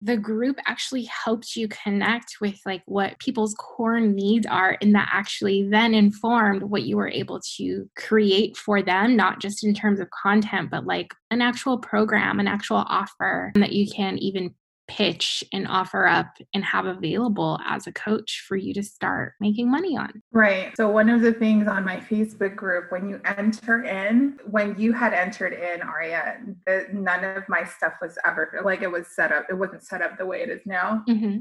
the 0.00 0.16
group 0.16 0.58
actually 0.66 1.04
helped 1.04 1.56
you 1.56 1.66
connect 1.68 2.36
with 2.40 2.60
like 2.64 2.82
what 2.86 3.18
people's 3.18 3.54
core 3.54 4.00
needs 4.00 4.46
are 4.46 4.78
and 4.80 4.94
that 4.94 5.08
actually 5.12 5.68
then 5.68 5.92
informed 5.92 6.62
what 6.62 6.84
you 6.84 6.96
were 6.96 7.08
able 7.08 7.40
to 7.56 7.88
create 7.96 8.56
for 8.56 8.80
them 8.80 9.16
not 9.16 9.40
just 9.40 9.64
in 9.64 9.74
terms 9.74 9.98
of 9.98 10.08
content 10.10 10.70
but 10.70 10.86
like 10.86 11.12
an 11.30 11.42
actual 11.42 11.78
program 11.78 12.38
an 12.38 12.46
actual 12.46 12.84
offer 12.88 13.50
that 13.56 13.72
you 13.72 13.90
can 13.90 14.16
even 14.18 14.54
pitch 14.88 15.44
and 15.52 15.68
offer 15.68 16.06
up 16.06 16.38
and 16.54 16.64
have 16.64 16.86
available 16.86 17.58
as 17.66 17.86
a 17.86 17.92
coach 17.92 18.44
for 18.48 18.56
you 18.56 18.74
to 18.74 18.82
start 18.82 19.34
making 19.38 19.70
money 19.70 19.96
on. 19.96 20.22
Right. 20.32 20.74
So, 20.76 20.88
one 20.88 21.08
of 21.08 21.20
the 21.20 21.32
things 21.32 21.68
on 21.68 21.84
my 21.84 21.98
Facebook 21.98 22.56
group, 22.56 22.90
when 22.90 23.08
you 23.08 23.20
enter 23.24 23.84
in, 23.84 24.38
when 24.50 24.78
you 24.78 24.92
had 24.92 25.12
entered 25.12 25.52
in, 25.52 25.82
Aria, 25.82 26.38
the, 26.66 26.86
none 26.92 27.24
of 27.24 27.44
my 27.48 27.64
stuff 27.64 27.94
was 28.00 28.18
ever 28.26 28.60
like 28.64 28.82
it 28.82 28.90
was 28.90 29.06
set 29.14 29.30
up, 29.30 29.46
it 29.48 29.54
wasn't 29.54 29.84
set 29.84 30.02
up 30.02 30.18
the 30.18 30.26
way 30.26 30.42
it 30.42 30.48
is 30.48 30.62
now. 30.66 31.04
Mm-hmm. 31.08 31.38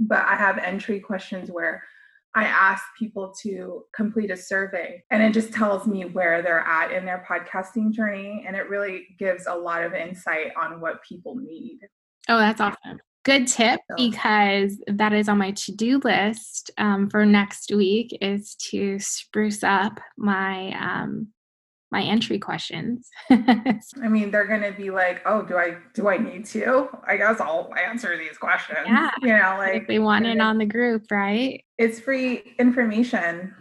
But 0.00 0.24
I 0.24 0.36
have 0.36 0.58
entry 0.58 1.00
questions 1.00 1.50
where 1.50 1.82
I 2.36 2.44
ask 2.44 2.82
people 2.98 3.32
to 3.42 3.84
complete 3.94 4.30
a 4.30 4.36
survey 4.36 5.04
and 5.12 5.22
it 5.22 5.32
just 5.32 5.52
tells 5.52 5.86
me 5.86 6.04
where 6.04 6.42
they're 6.42 6.66
at 6.66 6.90
in 6.90 7.04
their 7.04 7.24
podcasting 7.30 7.92
journey. 7.92 8.44
And 8.46 8.56
it 8.56 8.68
really 8.68 9.06
gives 9.20 9.46
a 9.46 9.54
lot 9.54 9.84
of 9.84 9.94
insight 9.94 10.50
on 10.60 10.80
what 10.80 11.02
people 11.04 11.36
need. 11.36 11.78
Oh, 12.28 12.38
that's 12.38 12.60
awesome. 12.60 12.98
Good 13.24 13.46
tip 13.46 13.80
because 13.96 14.82
that 14.86 15.14
is 15.14 15.30
on 15.30 15.38
my 15.38 15.52
to-do 15.52 15.98
list 16.04 16.70
um, 16.76 17.08
for 17.08 17.24
next 17.24 17.72
week 17.74 18.16
is 18.20 18.54
to 18.70 18.98
spruce 18.98 19.64
up 19.64 19.98
my 20.18 20.72
um, 20.78 21.28
my 21.90 22.02
entry 22.02 22.40
questions. 22.40 23.08
I 23.30 24.08
mean, 24.08 24.32
they're 24.32 24.46
going 24.46 24.62
to 24.62 24.72
be 24.72 24.90
like, 24.90 25.22
"Oh, 25.24 25.42
do 25.42 25.56
I 25.56 25.76
do 25.94 26.08
I 26.08 26.18
need 26.18 26.44
to? 26.46 26.88
I 27.06 27.16
guess 27.16 27.40
I'll 27.40 27.72
answer 27.74 28.18
these 28.18 28.36
questions." 28.36 28.80
Yeah, 28.84 29.10
you 29.22 29.28
know, 29.28 29.54
like 29.58 29.82
if 29.82 29.86
they 29.86 30.00
want 30.00 30.26
it 30.26 30.40
on 30.40 30.58
the 30.58 30.66
group, 30.66 31.10
right? 31.10 31.64
It's 31.78 32.00
free 32.00 32.54
information 32.58 33.54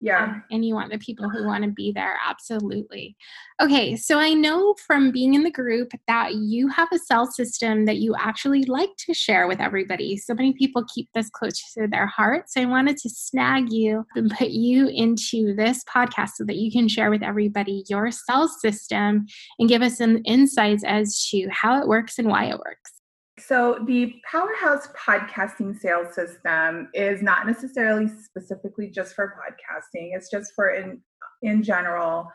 yeah. 0.00 0.24
um, 0.24 0.42
and 0.50 0.64
you 0.64 0.74
want 0.74 0.92
the 0.92 0.98
people 0.98 1.28
who 1.28 1.44
want 1.44 1.64
to 1.64 1.70
be 1.70 1.92
there 1.92 2.18
absolutely. 2.26 3.16
Okay 3.60 3.96
so 3.96 4.18
i 4.18 4.32
know 4.32 4.74
from 4.86 5.10
being 5.10 5.34
in 5.34 5.42
the 5.42 5.50
group 5.50 5.90
that 6.06 6.34
you 6.34 6.68
have 6.68 6.88
a 6.92 6.98
sell 6.98 7.26
system 7.26 7.84
that 7.86 7.96
you 7.96 8.14
actually 8.18 8.64
like 8.64 8.90
to 8.98 9.14
share 9.14 9.48
with 9.48 9.60
everybody. 9.60 10.16
So 10.16 10.34
many 10.34 10.52
people 10.52 10.84
keep 10.94 11.08
this 11.14 11.30
close 11.30 11.60
to 11.74 11.88
their 11.88 12.06
heart 12.06 12.50
so 12.50 12.60
i 12.60 12.64
wanted 12.64 12.96
to 12.98 13.10
snag 13.10 13.72
you 13.72 14.04
and 14.14 14.30
put 14.30 14.50
you 14.50 14.88
into 14.88 15.54
this 15.54 15.82
podcast 15.84 16.30
so 16.36 16.44
that 16.44 16.56
you 16.56 16.70
can 16.70 16.88
share 16.88 17.10
with 17.10 17.22
everybody 17.22 17.84
your 17.88 18.10
sell 18.10 18.48
system 18.48 19.26
and 19.58 19.68
give 19.68 19.82
us 19.82 19.98
some 19.98 20.18
insights 20.24 20.84
as 20.84 21.28
to 21.30 21.48
how 21.50 21.80
it 21.80 21.88
works 21.88 22.18
and 22.18 22.28
why 22.28 22.44
it 22.44 22.58
works 22.58 22.97
so, 23.40 23.84
the 23.86 24.14
Powerhouse 24.30 24.88
podcasting 24.88 25.78
sales 25.78 26.14
system 26.14 26.88
is 26.94 27.22
not 27.22 27.46
necessarily 27.46 28.08
specifically 28.08 28.88
just 28.90 29.14
for 29.14 29.34
podcasting, 29.34 30.10
it's 30.14 30.30
just 30.30 30.52
for 30.54 30.70
in, 30.70 31.00
in 31.42 31.62
general. 31.62 32.30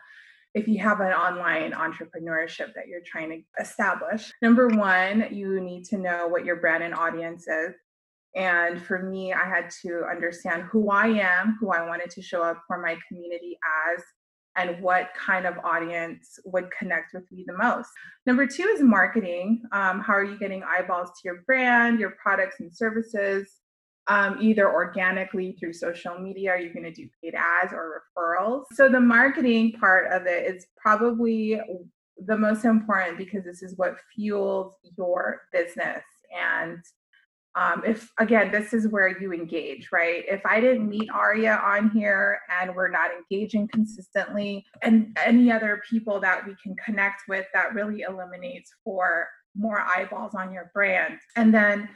If 0.54 0.68
you 0.68 0.78
have 0.78 1.00
an 1.00 1.12
online 1.12 1.72
entrepreneurship 1.72 2.74
that 2.74 2.86
you're 2.86 3.00
trying 3.04 3.30
to 3.30 3.62
establish, 3.62 4.30
number 4.40 4.68
one, 4.68 5.28
you 5.32 5.60
need 5.60 5.84
to 5.86 5.98
know 5.98 6.28
what 6.28 6.44
your 6.44 6.56
brand 6.56 6.84
and 6.84 6.94
audience 6.94 7.46
is. 7.48 7.74
And 8.36 8.82
for 8.82 9.00
me, 9.00 9.32
I 9.32 9.44
had 9.44 9.70
to 9.82 10.04
understand 10.10 10.64
who 10.64 10.90
I 10.90 11.06
am, 11.06 11.56
who 11.60 11.70
I 11.70 11.86
wanted 11.86 12.10
to 12.10 12.22
show 12.22 12.42
up 12.42 12.62
for 12.66 12.80
my 12.80 12.96
community 13.08 13.58
as, 13.92 14.02
and 14.56 14.80
what 14.80 15.10
kind 15.18 15.46
of 15.46 15.58
audience 15.64 16.38
would 16.44 16.70
connect 16.70 17.12
with 17.14 17.30
me 17.32 17.44
the 17.46 17.56
most. 17.56 17.90
Number 18.26 18.46
two 18.46 18.64
is 18.64 18.80
marketing. 18.80 19.62
Um, 19.72 20.00
how 20.00 20.12
are 20.14 20.24
you 20.24 20.38
getting 20.38 20.62
eyeballs 20.62 21.10
to 21.10 21.20
your 21.24 21.42
brand, 21.46 21.98
your 21.98 22.14
products 22.22 22.60
and 22.60 22.74
services? 22.74 23.48
Um, 24.06 24.36
either 24.40 24.70
organically 24.70 25.56
through 25.58 25.72
social 25.72 26.18
media, 26.18 26.50
are 26.50 26.58
you 26.58 26.74
going 26.74 26.84
to 26.84 26.92
do 26.92 27.08
paid 27.22 27.34
ads 27.34 27.72
or 27.72 28.02
referrals? 28.16 28.64
So, 28.74 28.90
the 28.90 29.00
marketing 29.00 29.72
part 29.72 30.12
of 30.12 30.26
it 30.26 30.44
is 30.54 30.66
probably 30.76 31.58
the 32.26 32.36
most 32.36 32.66
important 32.66 33.16
because 33.16 33.44
this 33.44 33.62
is 33.62 33.78
what 33.78 33.96
fuels 34.14 34.74
your 34.98 35.42
business. 35.52 36.02
And 36.38 36.78
um, 37.56 37.82
if 37.86 38.10
again 38.18 38.50
this 38.50 38.72
is 38.72 38.88
where 38.88 39.20
you 39.20 39.32
engage 39.32 39.88
right? 39.92 40.24
If 40.28 40.44
i 40.46 40.60
didn't 40.60 40.88
meet 40.88 41.08
aria 41.10 41.60
on 41.64 41.90
here 41.90 42.40
and 42.60 42.74
we're 42.74 42.90
not 42.90 43.10
engaging 43.12 43.68
consistently 43.68 44.64
and 44.82 45.16
any 45.24 45.50
other 45.50 45.82
people 45.88 46.20
that 46.20 46.46
we 46.46 46.54
can 46.62 46.74
connect 46.84 47.22
with 47.28 47.46
that 47.54 47.74
really 47.74 48.02
eliminates 48.02 48.72
for 48.84 49.28
more 49.56 49.80
eyeballs 49.80 50.34
on 50.34 50.52
your 50.52 50.70
brand. 50.74 51.18
And 51.36 51.54
then 51.54 51.88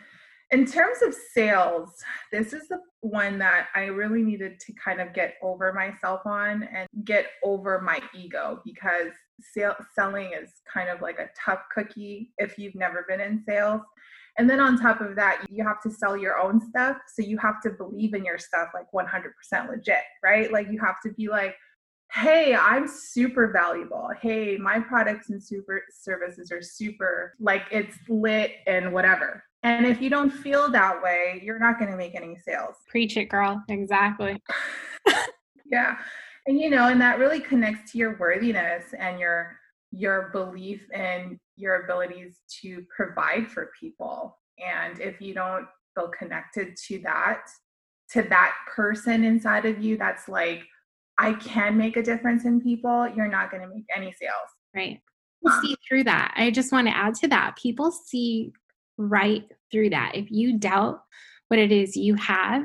in 0.50 0.64
terms 0.64 0.98
of 1.02 1.14
sales 1.34 1.90
this 2.32 2.52
is 2.52 2.66
the 2.68 2.78
one 3.00 3.38
that 3.38 3.66
i 3.74 3.84
really 3.84 4.22
needed 4.22 4.58
to 4.58 4.72
kind 4.82 5.00
of 5.00 5.12
get 5.12 5.34
over 5.42 5.72
myself 5.72 6.20
on 6.24 6.66
and 6.74 6.88
get 7.04 7.26
over 7.44 7.80
my 7.80 8.00
ego 8.14 8.60
because 8.64 9.12
sale, 9.40 9.76
selling 9.94 10.32
is 10.32 10.50
kind 10.72 10.88
of 10.88 11.00
like 11.00 11.18
a 11.18 11.28
tough 11.44 11.60
cookie 11.72 12.32
if 12.38 12.58
you've 12.58 12.74
never 12.74 13.04
been 13.08 13.20
in 13.20 13.42
sales 13.46 13.82
and 14.38 14.48
then 14.48 14.60
on 14.60 14.78
top 14.80 15.00
of 15.00 15.16
that, 15.16 15.44
you 15.50 15.64
have 15.64 15.82
to 15.82 15.90
sell 15.90 16.16
your 16.16 16.38
own 16.38 16.60
stuff. 16.60 16.96
So 17.12 17.22
you 17.22 17.36
have 17.38 17.60
to 17.62 17.70
believe 17.70 18.14
in 18.14 18.24
your 18.24 18.38
stuff 18.38 18.68
like 18.72 18.86
100% 18.94 19.68
legit, 19.68 20.04
right? 20.22 20.52
Like 20.52 20.68
you 20.70 20.78
have 20.78 21.00
to 21.04 21.12
be 21.12 21.28
like, 21.28 21.56
hey, 22.12 22.54
I'm 22.54 22.88
super 22.88 23.52
valuable. 23.52 24.08
Hey, 24.20 24.56
my 24.56 24.78
products 24.78 25.28
and 25.30 25.42
super 25.42 25.82
services 25.90 26.52
are 26.52 26.62
super, 26.62 27.34
like 27.40 27.64
it's 27.70 27.96
lit 28.08 28.52
and 28.66 28.92
whatever. 28.92 29.42
And 29.64 29.84
if 29.84 30.00
you 30.00 30.08
don't 30.08 30.30
feel 30.30 30.70
that 30.70 31.02
way, 31.02 31.42
you're 31.44 31.58
not 31.58 31.80
going 31.80 31.90
to 31.90 31.96
make 31.96 32.14
any 32.14 32.36
sales. 32.36 32.76
Preach 32.88 33.16
it, 33.16 33.26
girl. 33.26 33.62
Exactly. 33.68 34.40
yeah. 35.70 35.98
And 36.46 36.58
you 36.58 36.70
know, 36.70 36.88
and 36.88 37.00
that 37.00 37.18
really 37.18 37.40
connects 37.40 37.92
to 37.92 37.98
your 37.98 38.16
worthiness 38.18 38.94
and 38.98 39.18
your 39.18 39.57
your 39.90 40.30
belief 40.32 40.82
in 40.92 41.38
your 41.56 41.84
abilities 41.84 42.38
to 42.62 42.84
provide 42.94 43.50
for 43.50 43.70
people. 43.78 44.38
And 44.58 45.00
if 45.00 45.20
you 45.20 45.34
don't 45.34 45.66
feel 45.94 46.08
connected 46.08 46.76
to 46.88 46.98
that, 47.00 47.42
to 48.12 48.22
that 48.22 48.54
person 48.74 49.24
inside 49.24 49.66
of 49.66 49.82
you 49.82 49.96
that's 49.96 50.28
like, 50.28 50.62
I 51.18 51.32
can 51.34 51.76
make 51.76 51.96
a 51.96 52.02
difference 52.02 52.44
in 52.44 52.60
people, 52.60 53.08
you're 53.16 53.28
not 53.28 53.50
going 53.50 53.62
to 53.62 53.74
make 53.74 53.86
any 53.94 54.12
sales. 54.12 54.32
Right. 54.74 55.00
see 55.62 55.76
through 55.88 56.04
that. 56.04 56.32
I 56.36 56.50
just 56.50 56.72
want 56.72 56.86
to 56.86 56.96
add 56.96 57.14
to 57.16 57.28
that. 57.28 57.56
People 57.56 57.90
see 57.90 58.52
right 58.96 59.44
through 59.72 59.90
that. 59.90 60.12
If 60.14 60.30
you 60.30 60.58
doubt 60.58 61.00
what 61.48 61.58
it 61.58 61.72
is 61.72 61.96
you 61.96 62.14
have, 62.14 62.62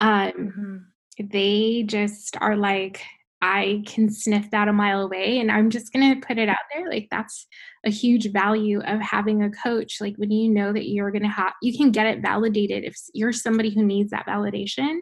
um, 0.00 0.32
mm-hmm. 0.32 1.26
they 1.30 1.84
just 1.86 2.36
are 2.40 2.56
like, 2.56 3.02
I 3.40 3.82
can 3.86 4.10
sniff 4.10 4.50
that 4.50 4.68
a 4.68 4.72
mile 4.72 5.02
away. 5.02 5.38
And 5.38 5.50
I'm 5.50 5.70
just 5.70 5.92
going 5.92 6.14
to 6.14 6.26
put 6.26 6.38
it 6.38 6.48
out 6.48 6.56
there. 6.74 6.88
Like, 6.88 7.08
that's 7.10 7.46
a 7.86 7.90
huge 7.90 8.32
value 8.32 8.80
of 8.82 9.00
having 9.00 9.42
a 9.42 9.50
coach. 9.50 9.98
Like, 10.00 10.16
when 10.16 10.30
you 10.30 10.50
know 10.50 10.72
that 10.72 10.88
you're 10.88 11.12
going 11.12 11.22
to 11.22 11.28
have, 11.28 11.52
you 11.62 11.76
can 11.76 11.92
get 11.92 12.06
it 12.06 12.20
validated. 12.20 12.84
If 12.84 12.96
you're 13.14 13.32
somebody 13.32 13.72
who 13.72 13.84
needs 13.84 14.10
that 14.10 14.26
validation 14.26 14.98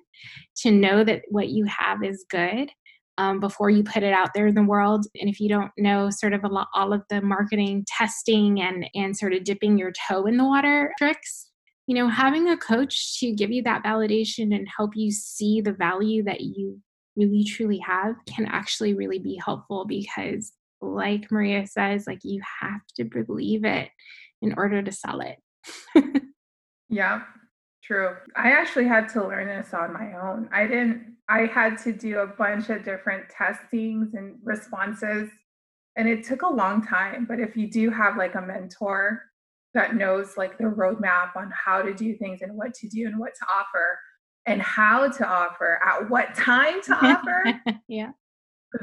to 0.59 0.71
know 0.71 1.03
that 1.05 1.23
what 1.29 1.49
you 1.49 1.65
have 1.65 2.05
is 2.05 2.27
good 2.29 2.71
um, 3.19 3.41
before 3.41 3.71
you 3.71 3.83
put 3.83 4.03
it 4.03 4.13
out 4.13 4.35
there 4.35 4.47
in 4.47 4.55
the 4.55 4.63
world. 4.63 5.07
And 5.21 5.31
if 5.31 5.41
you 5.41 5.49
don't 5.49 5.71
know 5.79 6.11
sort 6.11 6.35
of 6.35 6.45
lot, 6.45 6.69
all 6.75 6.93
of 6.93 7.03
the 7.09 7.23
marketing 7.23 7.87
testing 7.87 8.61
and, 8.61 8.89
and 8.95 9.17
sort 9.17 9.33
of 9.33 9.45
dipping 9.45 9.79
your 9.79 9.93
toe 10.09 10.27
in 10.27 10.37
the 10.37 10.45
water 10.45 10.93
tricks, 10.99 11.51
you 11.87 11.95
know, 11.95 12.09
having 12.09 12.49
a 12.49 12.57
coach 12.57 13.19
to 13.21 13.33
give 13.33 13.51
you 13.51 13.63
that 13.63 13.85
validation 13.85 14.55
and 14.55 14.69
help 14.77 14.91
you 14.95 15.11
see 15.11 15.61
the 15.61 15.73
value 15.73 16.23
that 16.25 16.41
you 16.41 16.81
really 17.17 17.45
truly 17.45 17.79
have 17.79 18.15
can 18.27 18.47
actually 18.47 18.95
really 18.95 19.19
be 19.19 19.41
helpful 19.45 19.85
because 19.87 20.53
like 20.81 21.31
maria 21.31 21.67
says 21.67 22.07
like 22.07 22.21
you 22.23 22.41
have 22.61 22.81
to 22.95 23.05
believe 23.05 23.65
it 23.65 23.89
in 24.43 24.55
order 24.57 24.83
to 24.83 24.93
sell 24.93 25.21
it. 25.21 25.39
Yeah 26.89 27.23
true. 27.83 28.17
I 28.35 28.51
actually 28.51 28.87
had 28.87 29.09
to 29.11 29.27
learn 29.27 29.47
this 29.47 29.73
on 29.73 29.93
my 29.93 30.13
own. 30.15 30.49
I 30.53 30.67
didn't 30.67 31.17
i 31.29 31.41
had 31.47 31.77
to 31.79 31.93
do 31.93 32.21
a 32.21 32.27
bunch 32.27 32.71
of 32.71 32.85
different 32.85 33.29
testings 33.29 34.15
and 34.15 34.37
responses 34.45 35.29
and 35.97 36.09
it 36.09 36.25
took 36.25 36.43
a 36.43 36.49
long 36.49 36.87
time 36.87 37.27
but 37.29 37.41
if 37.41 37.57
you 37.57 37.71
do 37.71 37.91
have 37.91 38.17
like 38.17 38.35
a 38.35 38.41
mentor 38.41 39.23
that 39.75 39.97
knows 39.97 40.37
like 40.37 40.57
the 40.59 40.65
roadmap 40.65 41.35
on 41.37 41.51
how 41.53 41.83
to 41.83 41.93
do 41.93 42.17
things 42.17 42.43
and 42.43 42.55
what 42.55 42.73
to 42.75 42.89
do 42.89 43.07
and 43.07 43.19
what 43.19 43.33
to 43.35 43.47
offer 43.47 43.99
and 44.47 44.63
how 44.63 45.09
to 45.09 45.27
offer, 45.27 45.81
at 45.85 46.09
what 46.09 46.35
time 46.35 46.83
to 46.83 46.95
offer, 46.95 47.61
yeah. 47.89 48.11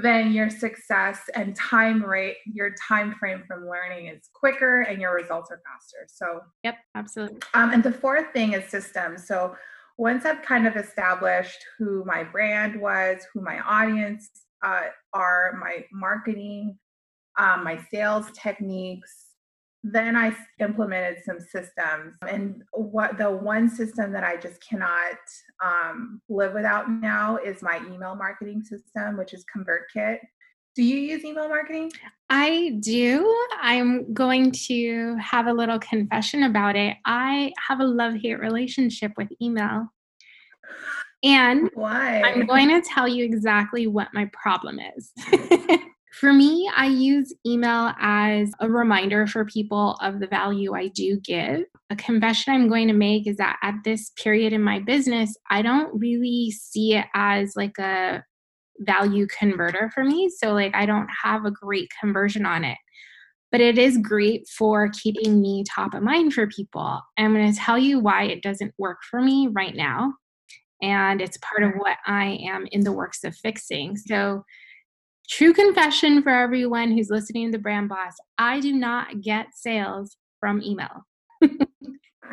then 0.01 0.33
your 0.33 0.49
success 0.49 1.21
and 1.35 1.55
time 1.55 2.03
rate, 2.03 2.37
your 2.45 2.75
time 2.87 3.15
frame 3.15 3.43
from 3.47 3.67
learning 3.67 4.07
is 4.07 4.29
quicker 4.33 4.81
and 4.81 5.01
your 5.01 5.15
results 5.15 5.51
are 5.51 5.61
faster. 5.65 6.05
So, 6.07 6.41
yep, 6.63 6.77
absolutely. 6.95 7.39
Um, 7.53 7.71
and 7.71 7.83
the 7.83 7.93
fourth 7.93 8.31
thing 8.33 8.53
is 8.53 8.69
systems. 8.69 9.27
So, 9.27 9.55
once 9.97 10.25
I've 10.25 10.41
kind 10.41 10.65
of 10.65 10.75
established 10.75 11.63
who 11.77 12.03
my 12.05 12.23
brand 12.23 12.81
was, 12.81 13.27
who 13.31 13.41
my 13.41 13.59
audience 13.59 14.27
uh, 14.65 14.87
are, 15.13 15.55
my 15.61 15.85
marketing, 15.91 16.79
um, 17.37 17.63
my 17.63 17.79
sales 17.91 18.25
techniques, 18.33 19.32
then 19.83 20.15
I 20.15 20.35
implemented 20.59 21.23
some 21.25 21.39
systems. 21.39 22.15
And 22.27 22.63
what 22.71 23.17
the 23.17 23.29
one 23.29 23.69
system 23.69 24.13
that 24.13 24.23
I 24.23 24.37
just 24.37 24.65
cannot 24.67 25.17
um, 25.63 26.21
live 26.29 26.53
without 26.53 26.89
now 26.89 27.37
is 27.37 27.61
my 27.61 27.81
email 27.91 28.15
marketing 28.15 28.63
system, 28.63 29.17
which 29.17 29.33
is 29.33 29.43
ConvertKit. 29.55 30.19
Do 30.75 30.83
you 30.83 30.97
use 30.97 31.23
email 31.23 31.49
marketing? 31.49 31.91
I 32.29 32.77
do. 32.79 33.31
I'm 33.61 34.11
going 34.13 34.51
to 34.67 35.15
have 35.17 35.47
a 35.47 35.53
little 35.53 35.77
confession 35.79 36.43
about 36.43 36.75
it. 36.75 36.97
I 37.05 37.51
have 37.67 37.79
a 37.79 37.85
love 37.85 38.15
hate 38.15 38.39
relationship 38.39 39.11
with 39.17 39.27
email. 39.41 39.87
And 41.23 41.69
why? 41.73 42.21
I'm 42.21 42.45
going 42.45 42.69
to 42.69 42.81
tell 42.81 43.07
you 43.07 43.23
exactly 43.23 43.87
what 43.87 44.07
my 44.13 44.29
problem 44.33 44.79
is. 44.97 45.11
for 46.13 46.31
me, 46.31 46.69
I 46.75 46.85
use 46.85 47.33
email 47.43 47.91
as 47.99 48.51
a 48.59 48.69
reminder 48.69 49.25
for 49.25 49.45
people 49.45 49.97
of 49.99 50.19
the 50.19 50.27
value 50.27 50.75
I 50.75 50.89
do 50.89 51.19
give. 51.19 51.63
A 51.89 51.95
confession 51.95 52.53
I'm 52.53 52.69
going 52.69 52.87
to 52.87 52.93
make 52.93 53.25
is 53.25 53.37
that 53.37 53.57
at 53.63 53.75
this 53.83 54.11
period 54.11 54.53
in 54.53 54.61
my 54.61 54.79
business, 54.79 55.35
I 55.49 55.63
don't 55.63 55.99
really 55.99 56.51
see 56.51 56.95
it 56.95 57.05
as 57.15 57.55
like 57.55 57.79
a 57.79 58.23
value 58.79 59.25
converter 59.27 59.89
for 59.91 60.03
me. 60.03 60.29
So, 60.29 60.53
like, 60.53 60.75
I 60.75 60.85
don't 60.85 61.09
have 61.23 61.45
a 61.45 61.51
great 61.51 61.89
conversion 61.99 62.45
on 62.45 62.63
it. 62.63 62.77
But 63.51 63.61
it 63.61 63.79
is 63.79 63.97
great 63.97 64.47
for 64.47 64.89
keeping 64.89 65.41
me 65.41 65.63
top 65.63 65.95
of 65.95 66.03
mind 66.03 66.33
for 66.33 66.45
people. 66.45 67.01
I'm 67.17 67.33
going 67.33 67.51
to 67.51 67.59
tell 67.59 67.77
you 67.77 67.99
why 67.99 68.25
it 68.25 68.43
doesn't 68.43 68.73
work 68.77 68.99
for 69.09 69.19
me 69.19 69.47
right 69.51 69.75
now. 69.75 70.13
And 70.81 71.21
it's 71.21 71.37
part 71.37 71.63
of 71.63 71.79
what 71.79 71.97
I 72.05 72.39
am 72.43 72.67
in 72.71 72.81
the 72.81 72.91
works 72.91 73.23
of 73.23 73.35
fixing. 73.35 73.97
So, 73.97 74.43
true 75.29 75.53
confession 75.53 76.21
for 76.21 76.29
everyone 76.29 76.91
who's 76.91 77.09
listening 77.09 77.51
to 77.51 77.57
the 77.57 77.61
Brand 77.61 77.89
Boss 77.89 78.13
I 78.37 78.59
do 78.59 78.73
not 78.73 79.21
get 79.21 79.47
sales 79.53 80.17
from 80.39 80.61
email. 80.61 81.05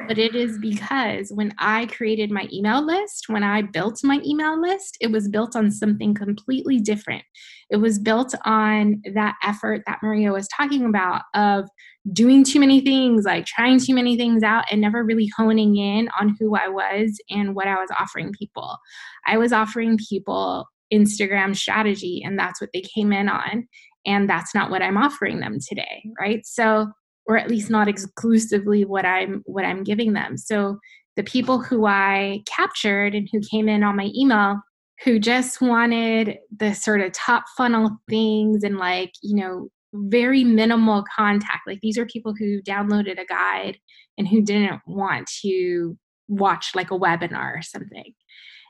but 0.09 0.19
it 0.19 0.35
is 0.35 0.59
because 0.59 1.31
when 1.33 1.55
I 1.59 1.87
created 1.87 2.31
my 2.31 2.49
email 2.53 2.85
list, 2.85 3.29
when 3.29 3.43
I 3.43 3.63
built 3.63 4.01
my 4.03 4.21
email 4.25 4.61
list, 4.61 4.97
it 5.01 5.11
was 5.11 5.29
built 5.29 5.55
on 5.55 5.71
something 5.71 6.15
completely 6.15 6.81
different. 6.81 7.23
It 7.71 7.77
was 7.77 7.99
built 7.99 8.35
on 8.45 9.03
that 9.15 9.37
effort 9.45 9.83
that 9.87 10.01
Maria 10.03 10.33
was 10.33 10.49
talking 10.49 10.85
about 10.85 11.23
of 11.35 11.69
doing 12.13 12.45
too 12.45 12.59
many 12.59 12.81
things, 12.81 13.25
like 13.25 13.47
trying 13.47 13.79
too 13.79 13.95
many 13.95 14.17
things 14.17 14.43
out 14.43 14.65
and 14.71 14.81
never 14.81 15.05
really 15.05 15.31
honing 15.37 15.77
in 15.77 16.09
on 16.19 16.37
who 16.41 16.57
I 16.57 16.69
was 16.69 17.21
and 17.31 17.55
what 17.55 17.69
I 17.69 17.77
was 17.77 17.91
offering 17.99 18.33
people. 18.33 18.79
I 19.27 19.39
was 19.39 19.53
offering 19.53 19.99
people 20.09 20.67
Instagram 20.93 21.57
strategy, 21.57 22.23
and 22.25 22.39
that's 22.39 22.61
what 22.61 22.71
they 22.73 22.83
came 22.83 23.13
in 23.13 23.29
on. 23.29 23.69
And 24.07 24.29
that's 24.29 24.55
not 24.55 24.71
what 24.71 24.83
I'm 24.83 24.97
offering 24.97 25.41
them 25.41 25.59
today, 25.61 26.03
right? 26.19 26.45
So 26.47 26.89
or 27.27 27.37
at 27.37 27.49
least 27.49 27.71
not 27.71 27.87
exclusively 27.87 28.85
what 28.85 29.05
I'm 29.05 29.43
what 29.47 29.65
I'm 29.65 29.85
giving 29.85 30.15
them. 30.15 30.37
So 30.37 30.79
the 31.17 31.23
people 31.23 31.61
who 31.61 31.87
I 31.87 32.43
captured 32.47 33.15
and 33.15 33.29
who 33.31 33.41
came 33.41 33.69
in 33.69 33.85
on 33.85 33.97
my 33.97 34.11
email 34.17 34.61
who 35.05 35.19
just 35.19 35.61
wanted 35.61 36.39
the 36.55 36.75
sort 36.75 37.01
of 37.01 37.13
top 37.13 37.45
funnel 37.57 37.99
things 38.09 38.63
and 38.63 38.77
like, 38.77 39.13
you 39.23 39.35
know, 39.35 39.69
very 39.95 40.45
minimal 40.45 41.05
contact. 41.17 41.63
Like 41.67 41.81
these 41.83 41.97
are 41.99 42.07
people 42.07 42.35
who 42.39 42.61
downloaded 42.63 43.21
a 43.21 43.25
guide 43.25 43.79
and 44.19 44.29
who 44.29 44.43
didn't 44.43 44.81
want 44.87 45.31
to 45.43 45.97
watch 46.29 46.73
like 46.75 46.91
a 46.91 46.99
webinar 46.99 47.59
or 47.59 47.63
something. 47.63 48.13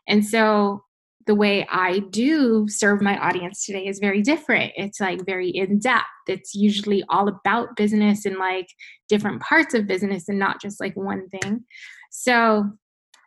And 0.06 0.24
so 0.24 0.84
the 1.30 1.34
way 1.36 1.64
I 1.70 2.00
do 2.10 2.66
serve 2.68 3.00
my 3.00 3.16
audience 3.16 3.64
today 3.64 3.86
is 3.86 4.00
very 4.00 4.20
different. 4.20 4.72
It's 4.74 4.98
like 4.98 5.24
very 5.24 5.48
in 5.48 5.78
depth. 5.78 6.08
It's 6.26 6.56
usually 6.56 7.04
all 7.08 7.28
about 7.28 7.76
business 7.76 8.26
and 8.26 8.36
like 8.36 8.66
different 9.08 9.40
parts 9.40 9.72
of 9.72 9.86
business 9.86 10.28
and 10.28 10.40
not 10.40 10.60
just 10.60 10.80
like 10.80 10.96
one 10.96 11.28
thing. 11.28 11.64
So 12.10 12.68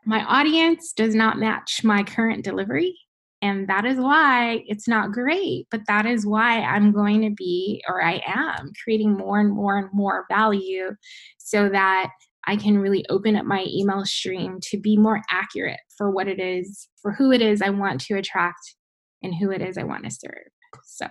my 0.06 0.22
audience 0.26 0.92
does 0.92 1.16
not 1.16 1.39
match 1.39 1.86
my 1.86 2.04
current 2.04 2.44
delivery. 2.44 2.94
And 3.42 3.70
that 3.70 3.86
is 3.86 3.96
why 3.96 4.66
it's 4.68 4.89
not 4.89 5.13
great, 5.13 5.68
but 5.72 5.88
that 5.88 6.06
is 6.06 6.26
why 6.26 6.60
I'm 6.60 6.92
going 6.92 7.22
to 7.22 7.30
be, 7.30 7.82
or 7.88 8.04
I 8.04 8.22
am, 8.28 8.74
creating 8.84 9.13
more 9.13 9.39
and 9.39 9.54
more 9.54 9.78
and 9.78 9.88
more 9.94 10.26
value 10.30 10.89
so 11.38 11.70
that 11.70 12.10
I 12.45 12.56
can 12.56 12.77
really 12.77 13.06
open 13.10 13.36
up 13.36 13.45
my 13.45 13.65
email 13.67 14.03
stream 14.06 14.60
to 14.69 14.79
be 14.79 14.97
more 14.97 15.21
accurate 15.29 15.79
for 15.97 16.12
what 16.12 16.27
it 16.27 16.39
is, 16.39 16.89
for 17.01 17.13
who 17.13 17.32
it 17.32 17.41
is 17.41 17.62
I 17.62 17.69
want 17.69 18.01
to 18.01 18.15
attract 18.15 18.75
and 19.21 19.34
who 19.34 19.51
it 19.51 19.62
is 19.62 19.77
I 19.77 19.84
want 19.84 20.03
to 20.03 20.12
serve. 20.12 20.49
So 20.86 21.08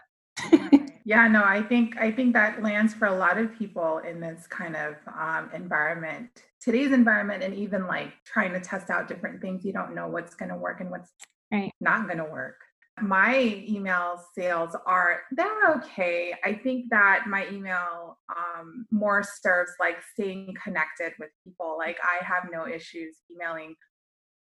yeah, 1.05 1.29
no, 1.29 1.43
I 1.45 1.63
think 1.63 1.97
I 1.99 2.11
think 2.11 2.35
that 2.35 2.63
lands 2.63 2.95
for 2.95 3.07
a 3.07 3.15
lot 3.15 3.39
of 3.39 3.57
people 3.59 3.99
in 3.99 4.21
this 4.21 4.47
kind 4.47 4.77
of 4.77 4.97
um, 5.19 5.51
environment, 5.55 6.43
today's 6.61 6.93
environment, 6.93 7.43
and 7.43 7.55
even 7.55 7.87
like 7.87 8.13
trying 8.25 8.53
to 8.53 8.61
test 8.61 8.91
out 8.91 9.09
different 9.09 9.41
things. 9.41 9.65
You 9.65 9.73
don't 9.73 9.95
know 9.95 10.09
what's 10.09 10.35
going 10.35 10.51
to 10.51 10.57
work 10.57 10.81
and 10.81 10.91
what's 10.91 11.11
right. 11.53 11.71
not 11.81 12.07
going 12.07 12.19
to 12.19 12.25
work 12.25 12.57
my 13.01 13.65
email 13.67 14.23
sales 14.37 14.77
are 14.87 15.23
they're 15.31 15.75
okay. 15.77 16.35
I 16.45 16.55
think 16.55 16.91
that 16.91 17.25
my 17.27 17.49
email 17.49 18.19
um, 18.37 18.87
more 18.91 19.23
serves 19.23 19.73
like 19.81 19.97
staying 20.13 20.55
connected 20.63 21.13
with 21.19 21.31
people. 21.43 21.77
Like 21.79 21.99
i 22.03 22.23
have 22.25 22.49
no 22.53 22.67
issues 22.67 23.17
emailing 23.31 23.75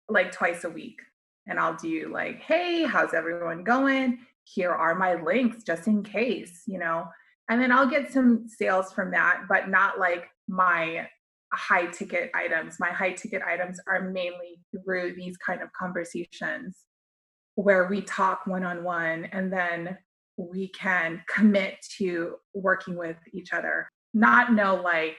like 0.10 0.32
twice 0.32 0.64
a 0.64 0.70
week. 0.70 1.00
And 1.48 1.60
i'll 1.60 1.76
do 1.76 2.10
like 2.12 2.42
hey 2.42 2.84
how's 2.84 3.14
everyone 3.14 3.64
going? 3.64 4.20
Here 4.44 4.72
are 4.72 4.96
my 4.96 5.22
links 5.22 5.64
just 5.64 5.88
in 5.88 6.04
case 6.04 6.64
you 6.66 6.80
know? 6.80 7.06
And 7.50 7.62
then 7.62 7.72
i'll 7.72 7.90
get 7.90 8.12
some 8.12 8.48
sales 8.48 8.92
from 8.92 9.12
that 9.12 9.44
but 9.48 9.70
not 9.70 10.00
like 10.00 10.30
my 10.48 11.08
high 11.54 11.86
ticket 11.88 12.32
items. 12.34 12.78
My 12.80 12.90
high 12.90 13.12
ticket 13.12 13.42
items 13.42 13.80
are 13.88 14.10
mainly 14.10 14.60
through 14.72 15.16
these 15.16 15.38
kind 15.38 15.62
of 15.62 15.72
conversations 15.74 16.86
where 17.62 17.88
we 17.88 18.02
talk 18.02 18.48
one 18.48 18.64
on 18.64 18.84
one 18.84 19.26
and 19.26 19.52
then 19.52 19.98
we 20.38 20.70
can 20.70 21.22
commit 21.28 21.76
to 21.98 22.36
working 22.54 22.96
with 22.96 23.18
each 23.34 23.54
other, 23.54 23.88
not 24.14 24.54
know 24.54 24.76
like 24.76 25.18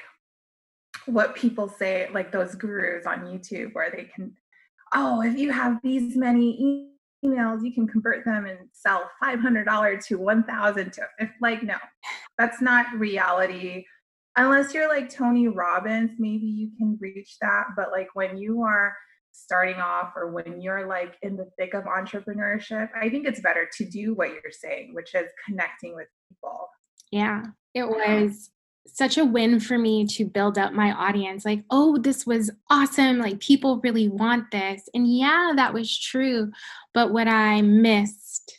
what 1.06 1.34
people 1.34 1.68
say, 1.68 2.08
like 2.12 2.32
those 2.32 2.54
gurus 2.54 3.06
on 3.06 3.20
YouTube 3.20 3.74
where 3.74 3.90
they 3.90 4.04
can, 4.04 4.34
oh, 4.94 5.22
if 5.22 5.36
you 5.36 5.52
have 5.52 5.78
these 5.82 6.16
many 6.16 6.88
emails, 7.24 7.64
you 7.64 7.72
can 7.72 7.86
convert 7.86 8.24
them 8.24 8.46
and 8.46 8.58
sell 8.72 9.10
$500 9.22 10.06
to 10.06 10.18
1000 10.18 10.92
to, 10.92 11.02
if 11.18 11.30
like, 11.40 11.62
no, 11.62 11.76
that's 12.38 12.60
not 12.60 12.86
reality. 12.94 13.84
Unless 14.36 14.74
you're 14.74 14.88
like 14.88 15.08
Tony 15.08 15.48
Robbins, 15.48 16.12
maybe 16.18 16.46
you 16.46 16.70
can 16.78 16.98
reach 17.00 17.36
that. 17.40 17.66
But 17.76 17.90
like 17.92 18.08
when 18.14 18.38
you 18.38 18.62
are 18.62 18.94
starting 19.32 19.76
off 19.76 20.12
or 20.14 20.30
when 20.30 20.60
you're 20.60 20.86
like 20.86 21.16
in 21.22 21.36
the 21.36 21.50
thick 21.58 21.74
of 21.74 21.84
entrepreneurship, 21.84 22.88
I 22.94 23.08
think 23.08 23.26
it's 23.26 23.40
better 23.40 23.68
to 23.78 23.84
do 23.84 24.14
what 24.14 24.30
you're 24.30 24.52
saying, 24.52 24.94
which 24.94 25.14
is 25.14 25.30
connecting 25.46 25.94
with 25.94 26.08
people. 26.28 26.68
Yeah, 27.10 27.42
it 27.74 27.88
was 27.88 28.50
such 28.86 29.16
a 29.16 29.24
win 29.24 29.60
for 29.60 29.78
me 29.78 30.06
to 30.06 30.24
build 30.24 30.58
up 30.58 30.72
my 30.72 30.92
audience. 30.92 31.44
Like, 31.44 31.64
oh, 31.70 31.98
this 31.98 32.26
was 32.26 32.50
awesome. 32.68 33.18
Like, 33.18 33.40
people 33.40 33.80
really 33.82 34.08
want 34.08 34.50
this. 34.50 34.88
And 34.92 35.06
yeah, 35.06 35.52
that 35.56 35.72
was 35.72 35.98
true. 35.98 36.50
But 36.92 37.12
what 37.12 37.28
I 37.28 37.62
missed 37.62 38.56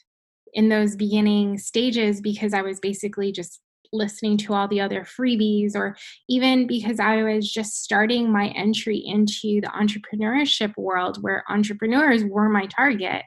in 0.53 0.69
those 0.69 0.95
beginning 0.95 1.57
stages, 1.57 2.21
because 2.21 2.53
I 2.53 2.61
was 2.61 2.79
basically 2.79 3.31
just 3.31 3.59
listening 3.93 4.37
to 4.39 4.53
all 4.53 4.67
the 4.67 4.81
other 4.81 5.01
freebies, 5.01 5.75
or 5.75 5.95
even 6.27 6.67
because 6.67 6.99
I 6.99 7.23
was 7.23 7.51
just 7.51 7.83
starting 7.83 8.31
my 8.31 8.47
entry 8.49 8.97
into 8.97 9.61
the 9.61 9.71
entrepreneurship 9.73 10.73
world 10.77 11.17
where 11.21 11.43
entrepreneurs 11.49 12.23
were 12.23 12.49
my 12.49 12.65
target. 12.65 13.23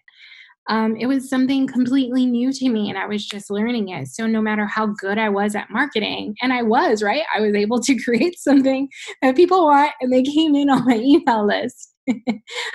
Um, 0.68 0.96
it 0.96 1.06
was 1.06 1.30
something 1.30 1.68
completely 1.68 2.26
new 2.26 2.52
to 2.52 2.68
me 2.68 2.90
and 2.90 2.98
I 2.98 3.06
was 3.06 3.24
just 3.24 3.50
learning 3.50 3.90
it. 3.90 4.08
So, 4.08 4.26
no 4.26 4.42
matter 4.42 4.66
how 4.66 4.86
good 4.86 5.16
I 5.16 5.28
was 5.28 5.54
at 5.54 5.70
marketing, 5.70 6.34
and 6.42 6.52
I 6.52 6.62
was, 6.62 7.02
right? 7.02 7.22
I 7.34 7.40
was 7.40 7.54
able 7.54 7.80
to 7.80 7.96
create 8.04 8.38
something 8.38 8.88
that 9.22 9.36
people 9.36 9.64
want 9.64 9.92
and 10.00 10.12
they 10.12 10.22
came 10.22 10.54
in 10.56 10.68
on 10.68 10.84
my 10.84 10.96
email 10.96 11.46
list. 11.46 11.94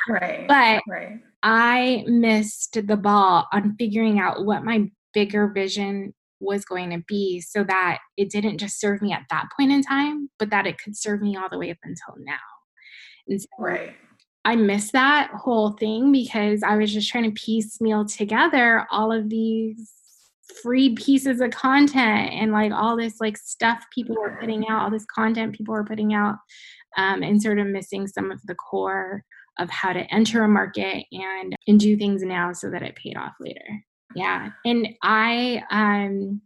right. 0.09 0.45
But 0.47 0.81
right. 0.87 1.19
I 1.43 2.03
missed 2.07 2.77
the 2.85 2.97
ball 2.97 3.47
on 3.51 3.75
figuring 3.77 4.19
out 4.19 4.45
what 4.45 4.63
my 4.63 4.89
bigger 5.13 5.47
vision 5.47 6.13
was 6.41 6.65
going 6.65 6.89
to 6.89 7.03
be 7.07 7.41
so 7.41 7.63
that 7.63 7.99
it 8.17 8.29
didn't 8.29 8.57
just 8.57 8.79
serve 8.79 9.01
me 9.01 9.13
at 9.13 9.25
that 9.29 9.47
point 9.57 9.71
in 9.71 9.81
time, 9.81 10.29
but 10.39 10.49
that 10.49 10.67
it 10.67 10.77
could 10.77 10.97
serve 10.97 11.21
me 11.21 11.37
all 11.37 11.49
the 11.49 11.57
way 11.57 11.71
up 11.71 11.77
until 11.83 12.15
now. 12.19 12.35
And 13.27 13.41
so 13.41 13.47
right. 13.59 13.93
I 14.43 14.55
missed 14.55 14.93
that 14.93 15.31
whole 15.33 15.71
thing 15.73 16.11
because 16.11 16.63
I 16.63 16.75
was 16.75 16.91
just 16.91 17.09
trying 17.09 17.25
to 17.25 17.31
piecemeal 17.31 18.05
together 18.05 18.87
all 18.91 19.11
of 19.11 19.29
these 19.29 19.93
free 20.61 20.95
pieces 20.95 21.39
of 21.39 21.51
content 21.51 22.31
and 22.33 22.51
like 22.51 22.71
all 22.71 22.97
this 22.97 23.21
like 23.21 23.37
stuff 23.37 23.85
people 23.93 24.15
were 24.15 24.37
putting 24.39 24.67
out, 24.67 24.83
all 24.83 24.91
this 24.91 25.05
content 25.05 25.55
people 25.55 25.73
were 25.73 25.85
putting 25.85 26.13
out, 26.13 26.35
um, 26.97 27.23
and 27.23 27.41
sort 27.41 27.59
of 27.59 27.67
missing 27.67 28.07
some 28.07 28.31
of 28.31 28.41
the 28.45 28.55
core 28.55 29.23
of 29.59 29.69
how 29.69 29.93
to 29.93 30.01
enter 30.13 30.43
a 30.43 30.47
market 30.47 31.05
and 31.11 31.55
and 31.67 31.79
do 31.79 31.95
things 31.97 32.23
now 32.23 32.51
so 32.51 32.69
that 32.69 32.81
it 32.81 32.95
paid 32.95 33.15
off 33.17 33.33
later 33.39 33.83
yeah 34.15 34.49
and 34.65 34.87
i 35.03 35.63
um 35.71 36.41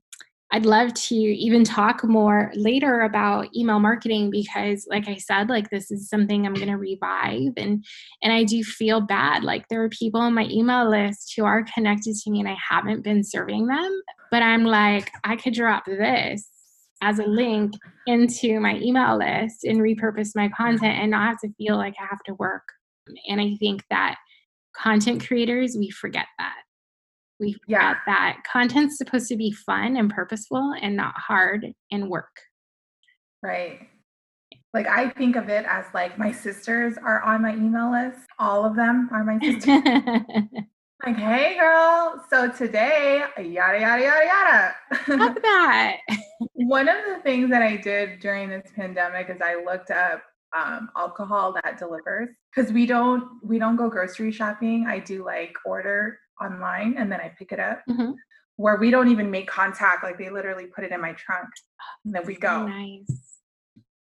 I'd 0.52 0.66
love 0.66 0.94
to 0.94 1.16
even 1.16 1.64
talk 1.64 2.04
more 2.04 2.52
later 2.56 3.02
about 3.02 3.54
email 3.54 3.80
marketing 3.80 4.30
because 4.30 4.88
like 4.90 5.08
I 5.08 5.18
said 5.18 5.50
like 5.50 5.70
this 5.70 5.92
is 5.92 6.08
something 6.08 6.46
I'm 6.46 6.54
going 6.54 6.70
to 6.70 6.78
revive 6.78 7.52
and 7.58 7.84
and 8.22 8.32
I 8.32 8.44
do 8.44 8.64
feel 8.64 9.02
bad. 9.02 9.44
Like 9.44 9.68
there 9.68 9.84
are 9.84 9.90
people 9.90 10.22
on 10.22 10.34
my 10.36 10.46
email 10.46 10.90
list 10.90 11.34
who 11.36 11.44
are 11.44 11.66
connected 11.74 12.16
to 12.16 12.32
me 12.32 12.40
and 12.40 12.48
I 12.48 12.56
haven't 12.70 13.04
been 13.04 13.24
serving 13.24 13.68
them 13.68 14.02
but 14.32 14.44
I'm 14.44 14.64
like 14.66 15.12
I 15.24 15.36
could 15.36 15.54
drop 15.54 15.86
this 15.86 16.48
as 17.02 17.20
a 17.20 17.26
link 17.26 17.74
into 18.08 18.60
my 18.60 18.76
email 18.78 19.18
list 19.18 19.64
and 19.64 19.80
repurpose 19.80 20.36
my 20.36 20.50
content 20.50 21.00
and 21.00 21.12
not 21.12 21.28
have 21.28 21.40
to 21.40 21.54
feel 21.58 21.76
like 21.76 21.96
I 22.00 22.06
have 22.10 22.24
to 22.28 22.34
work. 22.36 22.64
And 23.28 23.42
I 23.42 23.56
think 23.60 23.84
that 23.90 24.16
content 24.76 25.26
creators 25.26 25.76
we 25.78 25.90
forget 25.90 26.28
that 26.38 26.65
we 27.40 27.54
forget 27.54 27.68
yeah. 27.68 27.96
that 28.06 28.38
content's 28.52 28.98
supposed 28.98 29.28
to 29.30 29.36
be 29.36 29.52
fun 29.52 29.98
and 29.98 30.10
purposeful 30.10 30.74
and 30.82 30.96
not 30.96 31.14
hard 31.16 31.66
and 31.92 32.10
work. 32.10 32.36
Right. 33.44 33.88
Like 34.74 34.88
I 34.88 35.10
think 35.10 35.36
of 35.36 35.50
it 35.50 35.66
as 35.68 35.86
like 35.94 36.18
my 36.18 36.32
sisters 36.32 36.98
are 37.02 37.22
on 37.22 37.42
my 37.42 37.54
email 37.54 37.92
list. 37.92 38.28
All 38.40 38.66
of 38.66 38.76
them 38.76 39.10
are 39.12 39.24
my 39.24 39.40
sisters. 39.44 39.82
like, 41.06 41.16
hey 41.16 41.58
girl, 41.58 42.24
so 42.30 42.50
today, 42.50 43.24
yada 43.38 43.80
yada 43.80 44.04
yada 44.04 44.26
yada. 44.26 44.76
Love 45.18 45.36
that. 45.42 45.98
One 46.54 46.90
of 46.90 46.98
the 47.08 47.22
things 47.24 47.50
that 47.52 47.62
I 47.62 47.78
did 47.78 48.20
during 48.20 48.50
this 48.50 48.70
pandemic 48.76 49.30
is 49.30 49.38
I 49.42 49.64
looked 49.64 49.92
up 49.92 50.22
um, 50.56 50.90
alcohol 50.98 51.54
that 51.54 51.78
delivers 51.78 52.30
because 52.54 52.72
we 52.72 52.86
don't 52.86 53.40
we 53.44 53.60
don't 53.60 53.76
go 53.76 53.90
grocery 53.90 54.32
shopping. 54.32 54.88
I 54.88 55.00
do 55.00 55.24
like 55.24 55.54
order 55.66 56.20
online 56.42 56.96
and 56.98 57.12
then 57.12 57.20
I 57.20 57.34
pick 57.38 57.52
it 57.52 57.60
up. 57.60 57.82
Mm-hmm. 57.90 58.12
Where 58.58 58.78
we 58.78 58.90
don't 58.90 59.10
even 59.10 59.30
make 59.30 59.48
contact, 59.48 60.04
like 60.04 60.18
they 60.18 60.30
literally 60.30 60.68
put 60.68 60.86
it 60.86 60.92
in 60.92 61.02
my 61.02 61.12
trunk 61.14 61.50
and 62.06 62.16
then 62.16 62.26
we 62.26 62.36
go. 62.36 62.68
Nice. 62.68 63.42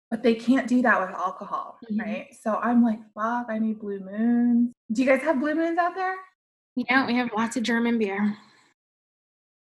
But 0.09 0.23
they 0.23 0.33
can't 0.33 0.67
do 0.67 0.81
that 0.81 0.99
with 0.99 1.15
alcohol, 1.15 1.77
mm-hmm. 1.85 1.99
right? 1.99 2.27
So 2.41 2.55
I'm 2.55 2.83
like, 2.83 2.99
fuck, 3.13 3.45
I 3.47 3.59
need 3.59 3.79
blue 3.79 3.99
moons. 3.99 4.71
Do 4.91 5.03
you 5.03 5.07
guys 5.07 5.21
have 5.21 5.39
blue 5.39 5.53
moons 5.53 5.77
out 5.77 5.93
there? 5.93 6.15
Yeah, 6.75 7.05
we 7.05 7.15
have 7.15 7.29
lots 7.35 7.57
of 7.57 7.63
German 7.63 7.99
beer. 7.99 8.35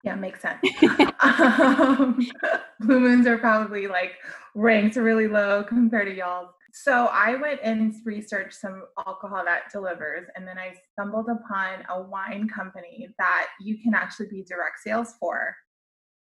Yeah, 0.03 0.15
makes 0.15 0.41
sense. 0.41 0.59
um, 1.21 2.19
blue 2.79 2.99
moons 2.99 3.25
are 3.25 3.37
probably 3.37 3.87
like 3.87 4.13
ranked 4.53 4.95
really 4.95 5.27
low 5.27 5.63
compared 5.63 6.07
to 6.07 6.15
y'all. 6.15 6.53
So 6.77 7.05
I 7.05 7.35
went 7.35 7.61
and 7.63 7.95
researched 8.03 8.59
some 8.59 8.83
alcohol 9.07 9.45
that 9.45 9.71
delivers, 9.71 10.27
and 10.35 10.45
then 10.45 10.57
I 10.57 10.75
stumbled 10.91 11.29
upon 11.29 11.85
a 11.89 12.01
wine 12.01 12.49
company 12.49 13.07
that 13.17 13.47
you 13.61 13.77
can 13.77 13.93
actually 13.93 14.27
be 14.27 14.43
direct 14.43 14.81
sales 14.83 15.13
for. 15.17 15.55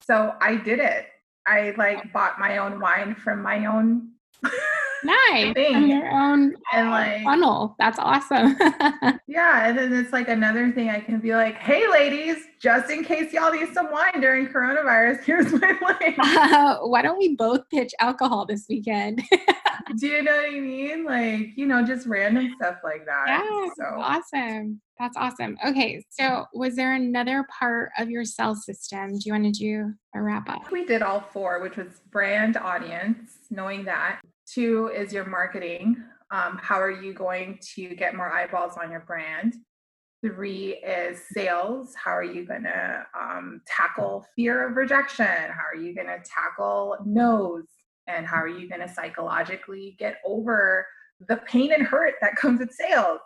So 0.01 0.37
I 0.41 0.55
did 0.55 0.79
it. 0.79 1.07
I 1.45 1.75
like 1.77 2.13
bought 2.13 2.39
my 2.39 2.59
own 2.59 2.79
wine 2.79 3.17
from 3.17 3.43
my 3.43 3.67
own 3.67 4.13
nice 5.05 5.55
thing. 5.55 5.89
your 5.89 6.11
own 6.11 6.55
and 6.73 6.91
like 6.91 7.23
funnel. 7.23 7.75
That's 7.79 7.99
awesome. 7.99 8.57
yeah, 9.27 9.69
and 9.69 9.79
then 9.79 9.93
it's 9.93 10.13
like 10.13 10.29
another 10.29 10.71
thing 10.73 10.91
I 10.91 11.01
can 11.01 11.19
be 11.21 11.35
like, 11.35 11.57
hey 11.57 11.89
ladies, 11.89 12.37
just 12.61 12.91
in 12.91 13.05
case 13.05 13.33
y'all 13.33 13.53
need 13.53 13.73
some 13.73 13.91
wine 13.91 14.21
during 14.21 14.49
coronavirus, 14.49 15.21
here's 15.25 15.53
my 15.53 15.79
link. 16.01 16.17
Uh, 16.19 16.79
why 16.79 17.03
don't 17.03 17.19
we 17.19 17.37
both 17.37 17.69
pitch 17.71 17.93
alcohol 18.01 18.47
this 18.47 18.67
weekend? 18.69 19.23
Do 19.97 20.07
you 20.07 20.23
know 20.23 20.37
what 20.37 20.51
I 20.51 20.61
mean? 20.61 21.05
Like, 21.05 21.57
you 21.57 21.67
know, 21.67 21.83
just 21.83 22.07
random 22.07 22.53
stuff 22.57 22.77
like 22.85 23.07
that. 23.07 23.25
Yeah, 23.29 23.69
so 23.77 24.01
awesome. 24.01 24.81
That's 24.99 25.17
awesome. 25.17 25.57
Okay, 25.65 26.05
so 26.11 26.45
was 26.53 26.75
there 26.75 26.95
another 26.95 27.47
part 27.59 27.91
of 27.99 28.11
your 28.11 28.25
sell 28.25 28.55
system? 28.55 29.13
Do 29.13 29.21
you 29.25 29.33
want 29.33 29.45
to 29.45 29.51
do 29.53 29.95
a 30.15 30.21
wrap 30.21 30.51
up? 30.51 30.71
We 30.71 30.85
did 30.85 31.03
all 31.03 31.21
four, 31.33 31.61
which 31.63 31.77
was 31.77 32.01
brand 32.11 32.57
audience, 32.57 33.39
knowing 33.51 33.85
that. 33.85 34.21
Two 34.53 34.91
is 34.95 35.13
your 35.13 35.27
marketing. 35.27 35.97
Um, 36.31 36.59
how 36.63 36.81
are 36.81 36.91
you 36.91 37.13
going 37.15 37.59
to 37.75 37.95
get 37.95 38.15
more 38.15 38.33
eyeballs 38.33 38.77
on 38.81 38.91
your 38.91 39.01
brand? 39.01 39.55
Three 40.25 40.75
is 40.75 41.21
sales. 41.33 41.95
How 41.95 42.11
are 42.11 42.25
you 42.25 42.45
going 42.45 42.65
to 42.65 43.07
um, 43.19 43.61
tackle 43.67 44.27
fear 44.35 44.69
of 44.69 44.77
rejection? 44.77 45.27
How 45.27 45.65
are 45.73 45.81
you 45.81 45.95
going 45.95 46.09
to 46.09 46.23
tackle 46.25 46.97
no's? 47.05 47.65
and 48.09 48.27
how 48.27 48.37
are 48.37 48.49
you 48.49 48.69
going 48.69 48.81
to 48.81 48.93
psychologically 48.93 49.95
get 49.99 50.17
over 50.25 50.87
the 51.29 51.37
pain 51.47 51.73
and 51.73 51.87
hurt 51.87 52.15
that 52.21 52.37
comes 52.37 52.59
with 52.59 52.73
sales 52.73 53.21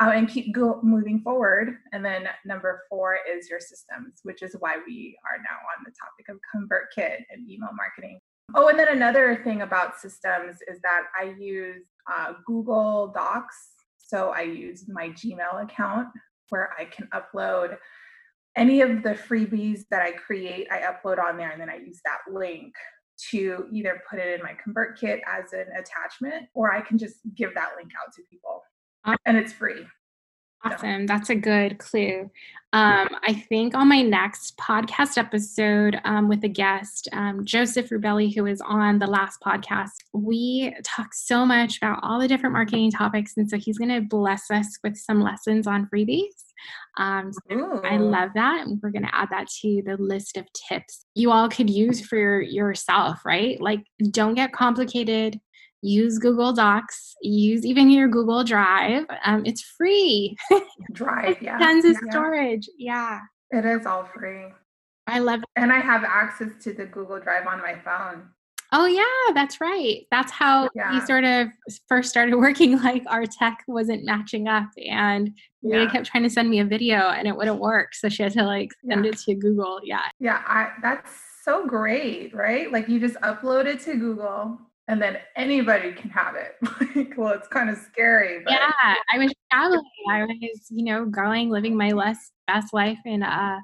uh, 0.00 0.10
and 0.14 0.28
keep 0.28 0.54
go, 0.54 0.80
moving 0.82 1.20
forward 1.20 1.76
and 1.92 2.04
then 2.04 2.28
number 2.44 2.82
four 2.88 3.18
is 3.30 3.48
your 3.48 3.60
systems 3.60 4.20
which 4.22 4.42
is 4.42 4.56
why 4.60 4.76
we 4.86 5.16
are 5.30 5.38
now 5.38 5.58
on 5.76 5.84
the 5.84 5.92
topic 5.92 6.28
of 6.28 6.38
convertkit 6.54 7.18
and 7.30 7.48
email 7.48 7.70
marketing 7.76 8.18
oh 8.54 8.68
and 8.68 8.78
then 8.78 8.88
another 8.88 9.40
thing 9.44 9.62
about 9.62 9.98
systems 9.98 10.56
is 10.68 10.80
that 10.80 11.02
i 11.18 11.34
use 11.38 11.84
uh, 12.12 12.32
google 12.46 13.12
docs 13.14 13.56
so 13.98 14.30
i 14.30 14.42
use 14.42 14.84
my 14.88 15.08
gmail 15.10 15.62
account 15.62 16.08
where 16.50 16.70
i 16.78 16.84
can 16.84 17.08
upload 17.12 17.76
any 18.56 18.80
of 18.80 19.02
the 19.02 19.10
freebies 19.10 19.82
that 19.90 20.02
i 20.02 20.12
create 20.12 20.66
i 20.70 20.80
upload 20.80 21.22
on 21.22 21.36
there 21.36 21.50
and 21.50 21.60
then 21.60 21.70
i 21.70 21.76
use 21.76 22.00
that 22.04 22.32
link 22.32 22.74
to 23.30 23.66
either 23.72 24.00
put 24.08 24.18
it 24.18 24.38
in 24.38 24.42
my 24.42 24.54
ConvertKit 24.64 25.20
as 25.26 25.52
an 25.52 25.66
attachment 25.76 26.46
or 26.54 26.72
I 26.72 26.80
can 26.80 26.98
just 26.98 27.16
give 27.34 27.54
that 27.54 27.70
link 27.76 27.90
out 28.00 28.12
to 28.14 28.22
people. 28.30 28.62
And 29.26 29.36
it's 29.36 29.52
free. 29.52 29.84
Awesome. 30.64 31.06
That's 31.06 31.30
a 31.30 31.34
good 31.34 31.78
clue. 31.78 32.30
Um, 32.74 33.08
I 33.26 33.32
think 33.48 33.74
on 33.74 33.88
my 33.88 34.02
next 34.02 34.58
podcast 34.58 35.16
episode 35.16 35.98
um, 36.04 36.28
with 36.28 36.44
a 36.44 36.48
guest, 36.48 37.08
um, 37.14 37.46
Joseph 37.46 37.88
Rubelli, 37.88 38.34
who 38.34 38.42
was 38.42 38.60
on 38.60 38.98
the 38.98 39.06
last 39.06 39.40
podcast, 39.40 39.92
we 40.12 40.74
talk 40.84 41.14
so 41.14 41.46
much 41.46 41.78
about 41.78 42.00
all 42.02 42.20
the 42.20 42.28
different 42.28 42.52
marketing 42.52 42.90
topics. 42.90 43.32
And 43.38 43.48
so 43.48 43.56
he's 43.56 43.78
going 43.78 43.88
to 43.88 44.02
bless 44.02 44.50
us 44.50 44.78
with 44.84 44.98
some 44.98 45.22
lessons 45.22 45.66
on 45.66 45.88
freebies. 45.92 46.44
Um, 46.98 47.32
so 47.32 47.80
I 47.84 47.96
love 47.96 48.30
that. 48.34 48.66
And 48.66 48.80
we're 48.82 48.90
going 48.90 49.06
to 49.06 49.14
add 49.14 49.28
that 49.30 49.48
to 49.62 49.82
the 49.86 49.96
list 49.98 50.36
of 50.36 50.44
tips 50.52 51.06
you 51.14 51.30
all 51.30 51.48
could 51.48 51.70
use 51.70 52.04
for 52.04 52.40
yourself, 52.40 53.24
right? 53.24 53.58
Like, 53.60 53.84
don't 54.10 54.34
get 54.34 54.52
complicated 54.52 55.40
use 55.82 56.18
Google 56.18 56.52
Docs, 56.52 57.14
use 57.22 57.64
even 57.64 57.90
your 57.90 58.08
Google 58.08 58.44
Drive. 58.44 59.04
Um, 59.24 59.42
it's 59.46 59.62
free. 59.62 60.36
Drive, 60.92 61.40
yeah. 61.40 61.58
Tons 61.58 61.84
of 61.84 61.92
yeah. 61.92 62.10
storage. 62.10 62.68
Yeah. 62.78 63.20
It 63.50 63.64
is 63.64 63.86
all 63.86 64.04
free. 64.04 64.46
I 65.06 65.20
love 65.20 65.40
it. 65.40 65.48
And 65.56 65.72
I 65.72 65.80
have 65.80 66.04
access 66.04 66.48
to 66.64 66.72
the 66.72 66.84
Google 66.84 67.18
Drive 67.18 67.46
on 67.46 67.58
my 67.60 67.76
phone. 67.84 68.28
Oh 68.70 68.84
yeah, 68.84 69.32
that's 69.32 69.62
right. 69.62 70.06
That's 70.10 70.30
how 70.30 70.68
yeah. 70.74 70.92
we 70.92 71.00
sort 71.06 71.24
of 71.24 71.48
first 71.88 72.10
started 72.10 72.34
working. 72.36 72.78
Like 72.78 73.02
our 73.06 73.24
tech 73.24 73.64
wasn't 73.66 74.04
matching 74.04 74.46
up, 74.46 74.68
and 74.76 75.30
yeah. 75.62 75.90
kept 75.90 76.06
trying 76.06 76.24
to 76.24 76.30
send 76.30 76.50
me 76.50 76.60
a 76.60 76.64
video, 76.66 76.96
and 77.08 77.26
it 77.26 77.34
wouldn't 77.34 77.60
work. 77.60 77.94
So 77.94 78.10
she 78.10 78.22
had 78.22 78.32
to 78.32 78.44
like 78.44 78.70
send 78.86 79.04
yeah. 79.04 79.10
it 79.10 79.18
to 79.20 79.34
Google. 79.34 79.80
Yeah. 79.82 80.02
Yeah, 80.20 80.42
I, 80.46 80.72
that's 80.82 81.10
so 81.44 81.66
great, 81.66 82.34
right? 82.34 82.70
Like 82.70 82.88
you 82.88 83.00
just 83.00 83.16
upload 83.16 83.64
it 83.64 83.80
to 83.84 83.94
Google, 83.94 84.58
and 84.88 85.00
then 85.00 85.18
anybody 85.36 85.92
can 85.92 86.10
have 86.10 86.34
it. 86.34 86.56
like, 86.96 87.14
well, 87.16 87.34
it's 87.34 87.46
kind 87.48 87.68
of 87.70 87.76
scary. 87.76 88.42
But. 88.42 88.54
Yeah, 88.54 88.94
I 89.12 89.18
was 89.18 89.32
traveling. 89.52 89.82
I 90.10 90.24
was, 90.24 90.66
you 90.70 90.84
know, 90.84 91.04
going, 91.04 91.50
living 91.50 91.76
my 91.76 91.92
less 91.92 92.32
best 92.46 92.72
life 92.72 92.98
in 93.04 93.22
uh, 93.22 93.58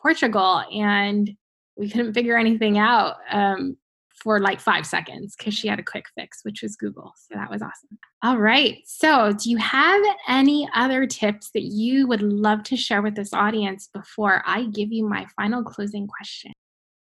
Portugal, 0.00 0.64
and 0.72 1.30
we 1.76 1.90
couldn't 1.90 2.14
figure 2.14 2.38
anything 2.38 2.78
out 2.78 3.16
um, 3.30 3.76
for 4.22 4.40
like 4.40 4.60
five 4.60 4.86
seconds 4.86 5.34
because 5.36 5.54
she 5.54 5.66
had 5.66 5.80
a 5.80 5.84
quick 5.84 6.04
fix, 6.16 6.40
which 6.44 6.62
was 6.62 6.76
Google. 6.76 7.12
So 7.16 7.34
that 7.34 7.50
was 7.50 7.60
awesome. 7.60 7.98
All 8.22 8.38
right. 8.38 8.78
So, 8.84 9.32
do 9.32 9.50
you 9.50 9.56
have 9.56 10.02
any 10.28 10.68
other 10.74 11.06
tips 11.06 11.50
that 11.54 11.64
you 11.64 12.06
would 12.06 12.22
love 12.22 12.62
to 12.64 12.76
share 12.76 13.02
with 13.02 13.16
this 13.16 13.32
audience 13.32 13.88
before 13.92 14.42
I 14.46 14.64
give 14.66 14.92
you 14.92 15.08
my 15.08 15.26
final 15.36 15.64
closing 15.64 16.06
question? 16.06 16.52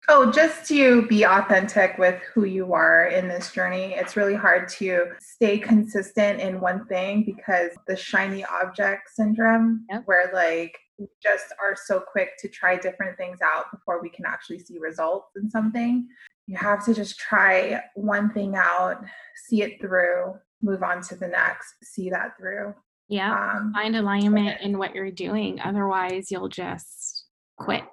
Oh, 0.10 0.30
just 0.32 0.68
to 0.68 1.08
be 1.08 1.24
authentic 1.24 1.98
with 1.98 2.22
who 2.34 2.44
you 2.44 2.74
are 2.74 3.06
in 3.06 3.30
this 3.30 3.54
journey. 3.54 3.94
It's 3.94 4.18
really 4.18 4.36
hard 4.36 4.68
to 4.70 5.06
stay 5.22 5.58
consistent 5.58 6.42
in 6.42 6.60
one 6.60 6.86
thing 6.88 7.24
because 7.24 7.72
the 7.88 7.96
shiny 7.96 8.44
object 8.44 9.12
syndrome, 9.14 9.86
yep. 9.90 10.04
where 10.06 10.30
like 10.34 10.78
we 10.98 11.08
just 11.22 11.46
are 11.62 11.78
so 11.86 12.02
quick 12.02 12.32
to 12.40 12.50
try 12.50 12.76
different 12.76 13.18
things 13.18 13.40
out 13.42 13.72
before 13.72 14.02
we 14.02 14.10
can 14.10 14.26
actually 14.26 14.60
see 14.60 14.78
results 14.78 15.30
in 15.38 15.50
something. 15.50 16.06
You 16.48 16.58
have 16.58 16.84
to 16.86 16.94
just 16.94 17.18
try 17.18 17.82
one 17.96 18.30
thing 18.34 18.56
out, 18.58 19.02
see 19.48 19.62
it 19.62 19.80
through, 19.80 20.34
move 20.62 20.84
on 20.84 21.02
to 21.04 21.16
the 21.16 21.28
next, 21.28 21.76
see 21.82 22.10
that 22.10 22.38
through. 22.38 22.76
Yeah. 23.08 23.54
Um, 23.56 23.72
find 23.74 23.96
alignment 23.96 24.60
in 24.60 24.78
what 24.78 24.94
you're 24.94 25.12
doing. 25.12 25.62
Otherwise, 25.62 26.30
you'll 26.30 26.50
just 26.50 27.26
quit. 27.58 27.84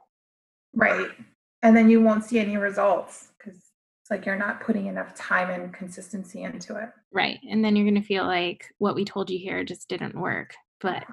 Right 0.75 1.09
and 1.63 1.77
then 1.77 1.91
you 1.91 2.01
won't 2.01 2.25
see 2.25 2.39
any 2.39 2.57
results 2.57 3.29
because 3.39 3.59
it's 4.03 4.11
like 4.11 4.27
you're 4.27 4.37
not 4.37 4.61
putting 4.61 4.87
enough 4.87 5.15
time 5.15 5.51
and 5.51 5.73
consistency 5.73 6.43
into 6.43 6.77
it. 6.77 6.91
Right. 7.13 7.39
And 7.49 7.65
then 7.65 7.77
you're 7.77 7.89
going 7.89 8.01
to 8.01 8.07
feel 8.07 8.27
like 8.27 8.67
what 8.79 8.95
we 8.95 9.05
told 9.05 9.31
you 9.31 9.39
here 9.39 9.65
just 9.65 9.89
didn't 9.89 10.19
work. 10.19 10.55
But 10.81 11.05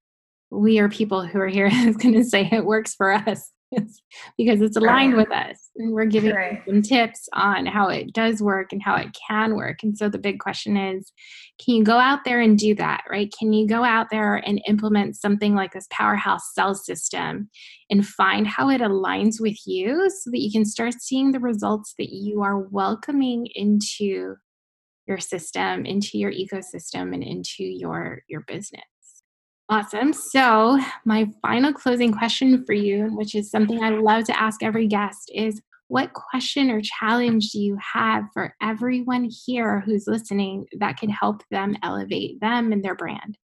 we 0.50 0.78
are 0.78 0.88
people 0.88 1.26
who 1.26 1.38
are 1.40 1.48
here 1.48 1.66
is 1.72 1.96
going 1.96 2.14
to 2.14 2.24
say 2.24 2.48
it 2.50 2.64
works 2.64 2.94
for 2.94 3.12
us. 3.12 3.50
because 4.36 4.60
it's 4.60 4.76
aligned 4.76 5.16
with 5.16 5.30
us 5.30 5.70
and 5.76 5.92
we're 5.92 6.04
giving 6.04 6.34
right. 6.34 6.62
some 6.66 6.82
tips 6.82 7.28
on 7.32 7.66
how 7.66 7.88
it 7.88 8.12
does 8.12 8.42
work 8.42 8.72
and 8.72 8.82
how 8.82 8.96
it 8.96 9.16
can 9.28 9.54
work. 9.54 9.82
And 9.82 9.96
so 9.96 10.08
the 10.08 10.18
big 10.18 10.40
question 10.40 10.76
is 10.76 11.12
can 11.64 11.76
you 11.76 11.84
go 11.84 11.98
out 11.98 12.20
there 12.24 12.40
and 12.40 12.58
do 12.58 12.74
that 12.76 13.04
right? 13.10 13.32
Can 13.38 13.52
you 13.52 13.66
go 13.66 13.84
out 13.84 14.08
there 14.10 14.36
and 14.36 14.60
implement 14.66 15.16
something 15.16 15.54
like 15.54 15.72
this 15.72 15.86
powerhouse 15.90 16.52
sell 16.54 16.74
system 16.74 17.48
and 17.88 18.06
find 18.06 18.46
how 18.46 18.70
it 18.70 18.80
aligns 18.80 19.40
with 19.40 19.58
you 19.66 20.10
so 20.10 20.30
that 20.30 20.40
you 20.40 20.50
can 20.50 20.64
start 20.64 20.94
seeing 21.00 21.32
the 21.32 21.40
results 21.40 21.94
that 21.98 22.10
you 22.10 22.42
are 22.42 22.58
welcoming 22.58 23.46
into 23.54 24.36
your 25.06 25.18
system 25.18 25.84
into 25.86 26.18
your 26.18 26.30
ecosystem 26.30 27.12
and 27.12 27.24
into 27.24 27.64
your 27.64 28.22
your 28.28 28.42
business 28.42 28.84
Awesome. 29.70 30.12
So, 30.12 30.80
my 31.04 31.30
final 31.42 31.72
closing 31.72 32.12
question 32.12 32.64
for 32.64 32.72
you, 32.72 33.06
which 33.14 33.36
is 33.36 33.52
something 33.52 33.80
I 33.84 33.90
love 33.90 34.24
to 34.24 34.36
ask 34.36 34.64
every 34.64 34.88
guest, 34.88 35.30
is 35.32 35.62
what 35.86 36.12
question 36.12 36.70
or 36.70 36.80
challenge 36.80 37.50
do 37.50 37.60
you 37.60 37.78
have 37.80 38.24
for 38.34 38.52
everyone 38.60 39.30
here 39.46 39.78
who's 39.78 40.08
listening 40.08 40.66
that 40.80 40.96
can 40.96 41.08
help 41.08 41.44
them 41.52 41.76
elevate 41.84 42.40
them 42.40 42.72
and 42.72 42.84
their 42.84 42.96
brand? 42.96 43.38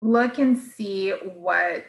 Look 0.00 0.38
and 0.38 0.56
see 0.56 1.10
what 1.10 1.86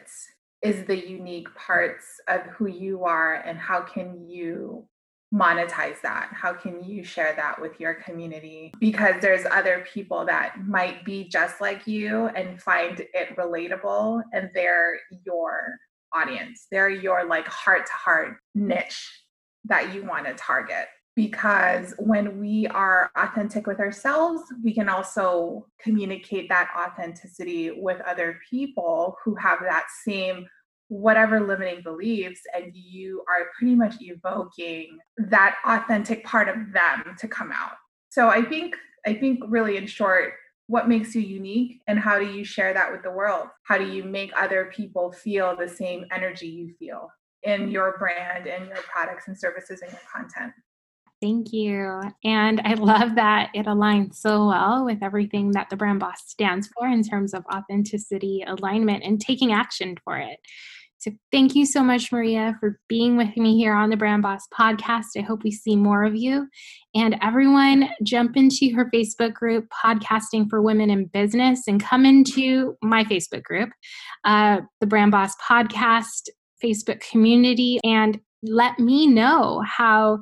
is 0.62 0.84
the 0.86 1.08
unique 1.08 1.54
parts 1.54 2.06
of 2.26 2.40
who 2.46 2.66
you 2.66 3.04
are 3.04 3.34
and 3.34 3.56
how 3.56 3.82
can 3.82 4.28
you 4.28 4.84
monetize 5.32 6.00
that? 6.02 6.30
How 6.32 6.52
can 6.52 6.82
you 6.82 7.04
share 7.04 7.34
that 7.36 7.60
with 7.60 7.78
your 7.78 7.94
community? 7.94 8.72
Because 8.80 9.14
there's 9.20 9.46
other 9.50 9.84
people 9.92 10.24
that 10.26 10.56
might 10.66 11.04
be 11.04 11.28
just 11.28 11.60
like 11.60 11.86
you 11.86 12.26
and 12.28 12.60
find 12.60 13.00
it 13.00 13.36
relatable, 13.36 14.22
and 14.32 14.50
they're 14.54 14.98
your 15.24 15.76
audience. 16.12 16.66
They're 16.70 16.88
your 16.88 17.24
like 17.24 17.46
heart 17.46 17.86
to 17.86 17.92
heart 17.92 18.36
niche 18.54 19.08
that 19.64 19.94
you 19.94 20.04
want 20.04 20.26
to 20.26 20.34
target. 20.34 20.88
Because 21.16 21.92
when 21.98 22.38
we 22.38 22.66
are 22.68 23.10
authentic 23.16 23.66
with 23.66 23.78
ourselves, 23.78 24.42
we 24.64 24.72
can 24.72 24.88
also 24.88 25.66
communicate 25.80 26.48
that 26.48 26.70
authenticity 26.78 27.72
with 27.72 28.00
other 28.02 28.38
people 28.48 29.16
who 29.24 29.34
have 29.34 29.58
that 29.60 29.86
same 30.04 30.46
whatever 30.90 31.40
limiting 31.40 31.82
beliefs 31.82 32.40
and 32.54 32.72
you 32.74 33.24
are 33.28 33.46
pretty 33.56 33.76
much 33.76 33.94
evoking 34.00 34.98
that 35.16 35.56
authentic 35.64 36.24
part 36.24 36.48
of 36.48 36.56
them 36.72 37.14
to 37.18 37.28
come 37.28 37.52
out. 37.52 37.76
So 38.10 38.28
i 38.28 38.42
think 38.42 38.76
i 39.06 39.14
think 39.14 39.40
really 39.48 39.76
in 39.76 39.86
short 39.86 40.34
what 40.70 40.88
makes 40.88 41.16
you 41.16 41.20
unique 41.20 41.80
and 41.88 41.98
how 41.98 42.16
do 42.20 42.26
you 42.26 42.44
share 42.44 42.72
that 42.72 42.92
with 42.92 43.02
the 43.02 43.10
world? 43.10 43.48
How 43.64 43.76
do 43.76 43.90
you 43.90 44.04
make 44.04 44.30
other 44.36 44.70
people 44.72 45.10
feel 45.10 45.56
the 45.56 45.68
same 45.68 46.04
energy 46.12 46.46
you 46.46 46.72
feel 46.78 47.08
in 47.42 47.70
your 47.70 47.98
brand 47.98 48.46
and 48.46 48.68
your 48.68 48.76
products 48.76 49.26
and 49.26 49.36
services 49.36 49.82
and 49.82 49.90
your 49.90 50.00
content 50.14 50.52
Thank 51.20 51.52
you. 51.52 52.00
And 52.24 52.62
I 52.64 52.74
love 52.74 53.14
that 53.16 53.50
it 53.54 53.66
aligns 53.66 54.14
so 54.14 54.46
well 54.46 54.86
with 54.86 55.02
everything 55.02 55.50
that 55.52 55.68
the 55.68 55.76
brand 55.76 56.00
boss 56.00 56.22
stands 56.26 56.68
for 56.68 56.86
in 56.86 57.02
terms 57.02 57.34
of 57.34 57.44
authenticity, 57.52 58.42
alignment, 58.46 59.04
and 59.04 59.20
taking 59.20 59.52
action 59.52 59.96
for 60.02 60.16
it. 60.16 60.38
So 61.00 61.10
thank 61.32 61.54
you 61.54 61.64
so 61.64 61.82
much, 61.82 62.12
Maria, 62.12 62.56
for 62.60 62.78
being 62.86 63.16
with 63.16 63.34
me 63.34 63.56
here 63.56 63.72
on 63.72 63.88
the 63.88 63.96
Brand 63.96 64.22
Boss 64.22 64.46
podcast. 64.52 65.06
I 65.16 65.22
hope 65.22 65.42
we 65.42 65.50
see 65.50 65.74
more 65.74 66.04
of 66.04 66.14
you. 66.14 66.46
And 66.94 67.16
everyone, 67.22 67.88
jump 68.02 68.36
into 68.36 68.70
her 68.74 68.90
Facebook 68.94 69.32
group, 69.32 69.66
Podcasting 69.82 70.50
for 70.50 70.60
Women 70.60 70.90
in 70.90 71.06
Business, 71.06 71.62
and 71.66 71.82
come 71.82 72.04
into 72.04 72.76
my 72.82 73.02
Facebook 73.04 73.44
group, 73.44 73.70
uh, 74.24 74.60
the 74.80 74.86
Brand 74.86 75.12
Boss 75.12 75.32
Podcast 75.36 76.28
Facebook 76.62 77.00
community, 77.00 77.80
and 77.82 78.20
let 78.42 78.78
me 78.78 79.06
know 79.06 79.64
how 79.66 80.18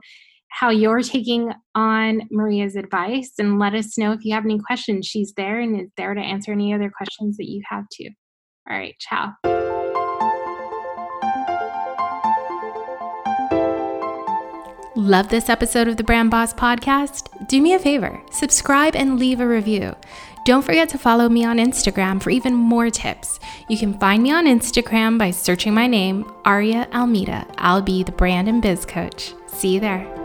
how 0.50 0.70
you're 0.70 1.02
taking 1.02 1.52
on 1.74 2.22
Maria's 2.30 2.76
advice 2.76 3.32
and 3.38 3.58
let 3.58 3.74
us 3.74 3.96
know 3.98 4.12
if 4.12 4.24
you 4.24 4.34
have 4.34 4.44
any 4.44 4.58
questions. 4.58 5.06
She's 5.06 5.32
there 5.34 5.60
and 5.60 5.80
is 5.80 5.88
there 5.96 6.14
to 6.14 6.20
answer 6.20 6.52
any 6.52 6.72
other 6.74 6.90
questions 6.90 7.36
that 7.36 7.48
you 7.48 7.62
have 7.68 7.84
too. 7.92 8.10
All 8.68 8.76
right, 8.76 8.94
ciao. 8.98 9.34
Love 14.96 15.28
this 15.28 15.48
episode 15.48 15.86
of 15.86 15.96
the 15.96 16.02
Brand 16.02 16.30
Boss 16.30 16.52
Podcast? 16.52 17.46
Do 17.46 17.62
me 17.62 17.72
a 17.72 17.78
favor, 17.78 18.20
subscribe 18.32 18.96
and 18.96 19.18
leave 19.18 19.38
a 19.38 19.46
review. 19.46 19.94
Don't 20.44 20.64
forget 20.64 20.88
to 20.88 20.98
follow 20.98 21.28
me 21.28 21.44
on 21.44 21.58
Instagram 21.58 22.20
for 22.20 22.30
even 22.30 22.54
more 22.54 22.90
tips. 22.90 23.38
You 23.68 23.78
can 23.78 23.98
find 23.98 24.22
me 24.22 24.32
on 24.32 24.46
Instagram 24.46 25.16
by 25.16 25.30
searching 25.30 25.72
my 25.72 25.86
name, 25.86 26.28
Aria 26.44 26.88
Almeida. 26.92 27.46
I'll 27.58 27.82
be 27.82 28.02
the 28.02 28.12
brand 28.12 28.48
and 28.48 28.60
biz 28.60 28.84
coach. 28.84 29.34
See 29.46 29.74
you 29.74 29.80
there. 29.80 30.17